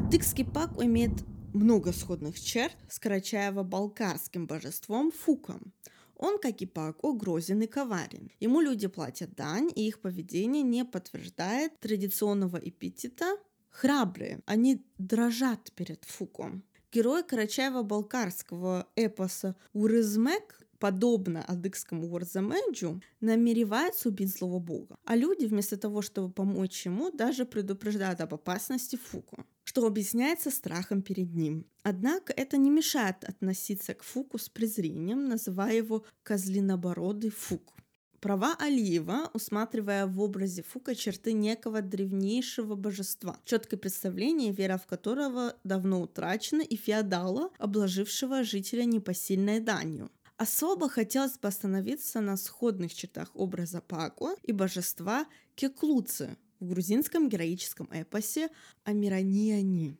Адыгский 0.07 0.45
пак 0.45 0.71
имеет 0.81 1.25
много 1.53 1.93
сходных 1.93 2.39
черт 2.39 2.77
с 2.89 3.01
карачаево-балкарским 3.01 4.47
божеством 4.47 5.11
Фуком. 5.11 5.73
Он, 6.15 6.39
как 6.39 6.63
и 6.63 6.67
Пако, 6.67 7.13
грозен 7.13 7.63
и 7.63 7.67
коварен. 7.67 8.31
Ему 8.39 8.61
люди 8.61 8.87
платят 8.87 9.35
дань, 9.35 9.69
и 9.75 9.89
их 9.89 10.01
поведение 10.01 10.63
не 10.63 10.85
подтверждает 10.85 11.77
традиционного 11.81 12.57
эпитета 12.57 13.37
«храбрые». 13.69 14.43
Они 14.47 14.87
дрожат 14.97 15.73
перед 15.73 16.05
Фуком. 16.05 16.63
Герой 16.93 17.25
карачаево-балкарского 17.25 18.87
эпоса 18.95 19.57
Урызмек 19.73 20.63
подобно 20.79 21.43
адыгскому 21.43 22.07
Варзамеджу, 22.07 23.01
намеревается 23.21 24.11
убить 24.11 24.37
злого 24.37 24.61
бога. 24.61 24.99
А 25.05 25.17
люди, 25.17 25.47
вместо 25.47 25.77
того, 25.77 26.01
чтобы 26.01 26.31
помочь 26.31 26.87
ему, 26.87 27.11
даже 27.11 27.45
предупреждают 27.45 28.21
об 28.21 28.35
опасности 28.35 28.95
Фуку 28.97 29.45
что 29.77 29.87
объясняется 29.87 30.51
страхом 30.51 31.03
перед 31.03 31.35
ним. 31.35 31.67
Однако 31.83 32.33
это 32.33 32.57
не 32.57 32.71
мешает 32.71 33.25
относиться 33.25 33.93
к 33.93 34.03
Фуку 34.05 34.39
с 34.39 34.49
презрением, 34.49 35.29
называя 35.29 35.75
его 35.75 36.07
«козлинобородый 36.23 37.29
Фук». 37.29 37.75
Права 38.21 38.57
Алиева, 38.59 39.31
усматривая 39.35 40.07
в 40.07 40.19
образе 40.19 40.63
Фука 40.63 40.95
черты 40.95 41.35
некого 41.35 41.83
древнейшего 41.83 42.75
божества, 42.75 43.37
четкое 43.45 43.79
представление, 43.79 44.51
вера 44.51 44.79
в 44.79 44.87
которого 44.87 45.59
давно 45.63 46.01
утрачена, 46.01 46.63
и 46.63 46.77
феодала, 46.77 47.51
обложившего 47.59 48.45
жителя 48.45 48.87
непосильной 48.87 49.61
данью. 49.61 50.11
Особо 50.39 50.89
хотелось 50.89 51.37
бы 51.37 51.49
остановиться 51.49 52.23
на 52.23 52.39
сходных 52.39 52.95
чертах 52.95 53.31
образа 53.35 53.83
Пако 53.83 54.37
и 54.43 54.53
божества 54.53 55.27
Кеклуцы, 55.55 56.39
в 56.67 56.69
грузинском 56.69 57.29
героическом 57.29 57.89
эпосе 57.93 58.51
Амираниани. 58.85 59.97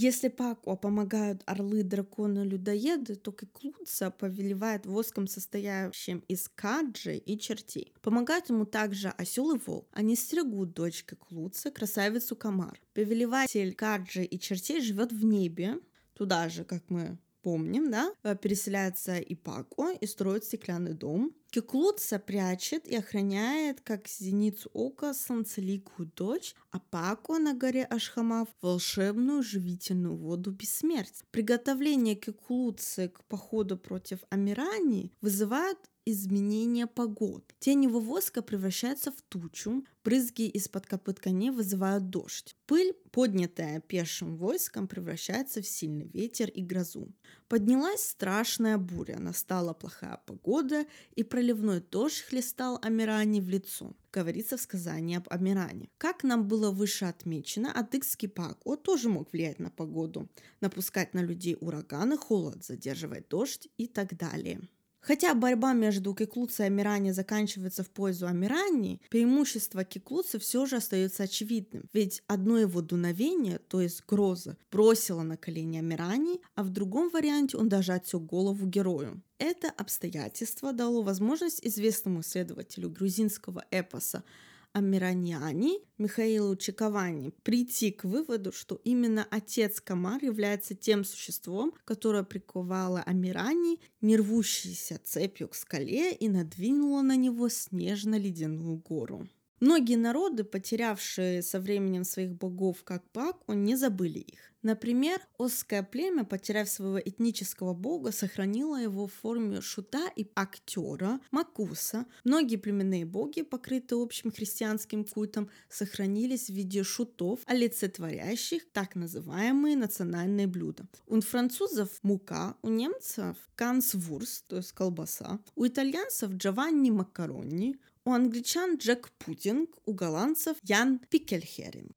Если 0.00 0.28
Пакуа 0.28 0.76
помогают 0.76 1.42
орлы, 1.44 1.82
драконы, 1.82 2.44
людоеды, 2.44 3.16
то 3.16 3.32
Кеклуца 3.32 4.12
повелевает 4.12 4.86
воском, 4.86 5.26
состоящим 5.26 6.20
из 6.28 6.48
каджи 6.48 7.16
и 7.16 7.36
чертей. 7.36 7.92
Помогают 8.00 8.48
ему 8.48 8.64
также 8.64 9.08
осел 9.08 9.56
и 9.56 9.58
волк. 9.58 9.88
Они 9.90 10.14
стерегут 10.14 10.72
дочь 10.72 11.02
Кеклуцы, 11.02 11.72
красавицу 11.72 12.36
Камар. 12.36 12.80
Повелеватель 12.94 13.74
каджи 13.74 14.22
и 14.22 14.38
чертей 14.38 14.80
живет 14.80 15.10
в 15.10 15.24
небе, 15.24 15.80
туда 16.14 16.48
же, 16.48 16.64
как 16.64 16.88
мы 16.90 17.18
помним, 17.48 17.90
да, 17.90 18.12
э, 18.24 18.36
переселяется 18.36 19.16
и 19.16 19.34
Пако 19.34 19.90
и 20.02 20.06
строит 20.06 20.44
стеклянный 20.44 20.92
дом. 20.92 21.32
Кеклутса 21.50 22.18
прячет 22.18 22.86
и 22.86 22.94
охраняет, 22.94 23.80
как 23.80 24.06
зеницу 24.06 24.68
ока, 24.74 25.14
солнцеликую 25.14 26.10
дочь, 26.14 26.54
а 26.70 26.78
Пако 26.78 27.38
на 27.38 27.54
горе 27.54 27.84
Ашхамав 27.84 28.48
волшебную 28.60 29.42
живительную 29.42 30.14
воду 30.14 30.50
бессмертия. 30.50 31.24
Приготовление 31.30 32.16
Кеклутсы 32.16 33.08
к 33.08 33.24
походу 33.24 33.78
против 33.78 34.18
Амирани 34.28 35.10
вызывает 35.22 35.78
изменения 36.10 36.86
погод. 36.86 37.54
Тень 37.58 37.84
его 37.84 38.00
воска 38.00 38.42
превращается 38.42 39.12
в 39.12 39.20
тучу, 39.28 39.84
брызги 40.04 40.48
из-под 40.48 40.86
копыт 40.86 41.20
коней 41.20 41.50
вызывают 41.50 42.10
дождь. 42.10 42.56
Пыль, 42.66 42.94
поднятая 43.12 43.80
пешим 43.80 44.36
войском, 44.36 44.88
превращается 44.88 45.60
в 45.60 45.66
сильный 45.66 46.08
ветер 46.08 46.48
и 46.48 46.62
грозу. 46.62 47.12
Поднялась 47.48 48.08
страшная 48.08 48.78
буря, 48.78 49.18
настала 49.18 49.74
плохая 49.74 50.20
погода, 50.26 50.86
и 51.14 51.22
проливной 51.22 51.80
дождь 51.80 52.20
хлестал 52.20 52.78
Амиране 52.82 53.40
в 53.40 53.48
лицо. 53.48 53.94
Говорится 54.12 54.56
в 54.56 54.60
сказании 54.60 55.18
об 55.18 55.26
Амиране. 55.30 55.90
Как 55.98 56.24
нам 56.24 56.48
было 56.48 56.70
выше 56.70 57.04
отмечено, 57.04 57.72
адыгский 57.72 58.28
пако 58.28 58.76
тоже 58.76 59.08
мог 59.08 59.32
влиять 59.32 59.58
на 59.58 59.70
погоду, 59.70 60.28
напускать 60.60 61.14
на 61.14 61.20
людей 61.20 61.56
ураганы, 61.60 62.16
холод, 62.16 62.64
задерживать 62.64 63.28
дождь 63.28 63.68
и 63.76 63.86
так 63.86 64.16
далее. 64.16 64.60
Хотя 65.00 65.34
борьба 65.34 65.72
между 65.72 66.14
Киклуцей 66.14 66.66
и 66.66 66.68
Амирани 66.68 67.12
заканчивается 67.12 67.82
в 67.82 67.90
пользу 67.90 68.26
Амирани, 68.26 69.00
преимущество 69.10 69.84
Киклуца 69.84 70.38
все 70.38 70.66
же 70.66 70.76
остается 70.76 71.24
очевидным. 71.24 71.88
Ведь 71.92 72.22
одно 72.26 72.58
его 72.58 72.82
дуновение, 72.82 73.58
то 73.58 73.80
есть 73.80 74.02
гроза, 74.06 74.56
бросило 74.70 75.22
на 75.22 75.36
колени 75.36 75.78
Амирани, 75.78 76.40
а 76.54 76.62
в 76.62 76.70
другом 76.70 77.10
варианте 77.10 77.56
он 77.56 77.68
даже 77.68 77.92
отсек 77.92 78.22
голову 78.22 78.66
герою. 78.66 79.22
Это 79.38 79.70
обстоятельство 79.70 80.72
дало 80.72 81.02
возможность 81.02 81.64
известному 81.64 82.20
исследователю 82.20 82.90
грузинского 82.90 83.64
эпоса 83.70 84.24
Амираниани 84.72 85.80
Михаилу 85.98 86.54
Чиковани 86.56 87.32
прийти 87.42 87.90
к 87.90 88.04
выводу, 88.04 88.52
что 88.52 88.80
именно 88.84 89.26
отец 89.30 89.80
Камар 89.80 90.22
является 90.24 90.74
тем 90.74 91.04
существом, 91.04 91.74
которое 91.84 92.22
приковало 92.22 93.02
Амирани, 93.02 93.80
не 94.00 94.16
рвущейся 94.16 95.00
цепью 95.02 95.48
к 95.48 95.54
скале 95.54 96.12
и 96.12 96.28
надвинуло 96.28 97.02
на 97.02 97.16
него 97.16 97.48
снежно-ледяную 97.48 98.76
гору. 98.76 99.26
Многие 99.60 99.96
народы, 99.96 100.44
потерявшие 100.44 101.42
со 101.42 101.60
временем 101.60 102.04
своих 102.04 102.32
богов 102.32 102.84
как 102.84 103.02
Паку, 103.10 103.52
не 103.52 103.76
забыли 103.76 104.20
их. 104.20 104.48
Например, 104.62 105.20
Осское 105.38 105.82
племя, 105.84 106.24
потеряв 106.24 106.68
своего 106.68 106.98
этнического 106.98 107.74
бога, 107.74 108.10
сохранило 108.10 108.76
его 108.76 109.06
в 109.06 109.12
форме 109.12 109.60
шута 109.60 110.08
и 110.16 110.28
актера 110.34 111.20
Макуса. 111.30 112.06
Многие 112.24 112.56
племенные 112.56 113.04
боги, 113.04 113.42
покрытые 113.42 114.02
общим 114.02 114.32
христианским 114.32 115.04
культом, 115.04 115.48
сохранились 115.68 116.46
в 116.46 116.54
виде 116.54 116.82
шутов, 116.82 117.40
олицетворяющих 117.46 118.70
так 118.72 118.96
называемые 118.96 119.76
национальные 119.76 120.48
блюда. 120.48 120.88
У 121.06 121.20
французов 121.20 121.90
мука, 122.02 122.56
у 122.62 122.68
немцев 122.68 123.36
кансвурс, 123.54 124.42
то 124.48 124.56
есть 124.56 124.72
колбаса, 124.72 125.38
у 125.54 125.66
итальянцев 125.66 126.32
джованни 126.32 126.90
макарони, 126.90 127.76
у 128.08 128.12
англичан 128.12 128.76
Джек 128.76 129.10
Пудинг, 129.18 129.68
у 129.84 129.92
голландцев 129.92 130.56
Ян 130.62 130.98
Пикельхеринг. 131.10 131.92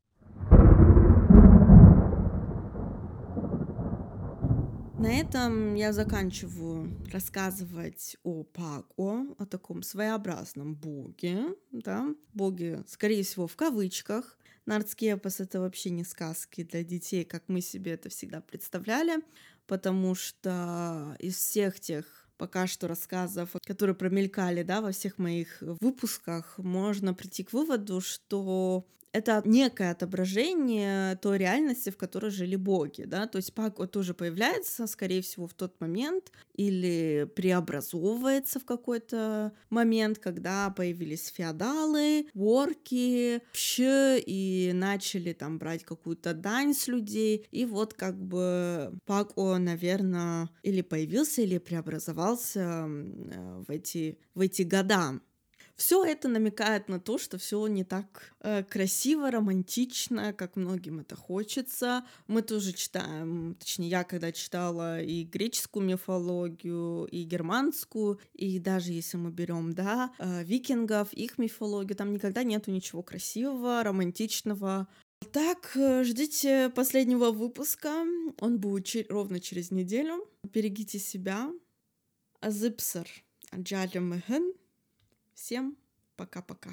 На 5.00 5.08
этом 5.08 5.74
я 5.76 5.94
заканчиваю 5.94 7.02
рассказывать 7.14 8.18
о 8.24 8.44
Пако, 8.44 9.26
о 9.38 9.46
таком 9.46 9.84
своеобразном 9.84 10.76
боге, 10.76 11.56
да, 11.72 12.14
боге, 12.34 12.84
скорее 12.88 13.24
всего, 13.24 13.48
в 13.48 13.56
кавычках. 13.56 14.38
Нардский 14.66 15.14
эпос— 15.14 15.40
это 15.40 15.62
вообще 15.62 15.92
не 15.92 16.04
сказки 16.04 16.64
для 16.64 16.84
детей, 16.84 17.24
как 17.24 17.46
мы 17.48 17.62
себе 17.62 17.94
это 17.94 18.10
всегда 18.10 18.42
представляли, 18.42 19.24
потому 19.66 20.14
что 20.14 21.16
из 21.20 21.38
всех 21.38 21.80
тех 21.80 22.21
пока 22.42 22.66
что 22.66 22.88
рассказов, 22.88 23.50
которые 23.68 23.96
промелькали 23.96 24.64
да, 24.64 24.82
во 24.82 24.92
всех 24.92 25.20
моих 25.20 25.62
выпусках, 25.62 26.58
можно 26.58 27.14
прийти 27.14 27.44
к 27.44 27.54
выводу, 27.54 28.02
что 28.02 28.84
это 29.14 29.42
некое 29.46 29.92
отображение 29.92 31.16
той 31.18 31.38
реальности, 31.38 31.90
в 31.90 31.98
которой 31.98 32.32
жили 32.32 32.56
боги, 32.56 33.04
да, 33.04 33.28
то 33.28 33.38
есть 33.38 33.54
Пако 33.54 33.88
тоже 33.88 34.14
появляется, 34.14 34.88
скорее 34.88 35.22
всего, 35.22 35.48
в 35.48 35.54
тот 35.54 35.80
момент 35.82 36.32
или 36.56 37.30
преобразовывается 37.36 38.60
в 38.60 38.66
какой-то 38.66 39.54
момент, 39.70 40.20
когда 40.20 40.70
появились 40.70 41.28
феодалы, 41.28 42.28
ворки, 42.34 43.42
вообще 43.48 44.20
и 44.20 44.72
начали 44.74 45.34
там 45.34 45.58
брать 45.58 45.84
какую-то 45.84 46.34
дань 46.34 46.74
с 46.74 46.88
людей, 46.88 47.46
и 47.52 47.66
вот 47.66 47.94
как 47.94 48.16
бы 48.22 48.94
Пако, 49.06 49.58
наверное, 49.58 50.50
или 50.64 50.82
появился, 50.82 51.42
или 51.42 51.58
преобразовался 51.58 52.86
в 52.88 53.70
эти, 53.70 54.18
в 54.36 54.42
эти 54.42 54.62
года. 54.64 55.20
Все 55.82 56.06
это 56.06 56.28
намекает 56.28 56.90
на 56.90 57.00
то, 57.00 57.18
что 57.18 57.40
все 57.40 57.66
не 57.66 57.84
так 57.84 58.36
э, 58.42 58.64
красиво, 58.64 59.32
романтично, 59.32 60.32
как 60.32 60.56
многим 60.56 61.00
это 61.00 61.16
хочется. 61.16 62.06
Мы 62.28 62.44
тоже 62.44 62.72
читаем, 62.72 63.56
точнее, 63.56 63.90
я 63.90 64.04
когда 64.04 64.32
читала 64.32 65.02
и 65.02 65.24
греческую 65.24 65.88
мифологию, 65.88 67.06
и 67.06 67.24
германскую, 67.24 68.20
и 68.36 68.60
даже 68.60 68.92
если 68.92 69.18
мы 69.18 69.32
берем, 69.32 69.74
да, 69.74 70.14
э, 70.20 70.44
викингов, 70.44 71.12
их 71.14 71.40
мифологию, 71.40 71.96
там 71.98 72.14
никогда 72.14 72.44
нету 72.44 72.70
ничего 72.70 73.02
красивого, 73.02 73.82
романтичного, 73.84 74.88
так, 75.32 75.72
э, 75.76 76.04
ждите 76.04 76.70
последнего 76.70 77.32
выпуска. 77.32 78.06
Он 78.40 78.60
будет 78.60 78.86
чер- 78.86 79.08
ровно 79.10 79.40
через 79.40 79.72
неделю. 79.72 80.30
Берегите 80.44 81.00
себя. 81.00 81.52
Азыпсар. 82.40 83.08
Аджалю 83.50 84.02
Всем 85.42 85.76
пока-пока. 86.18 86.70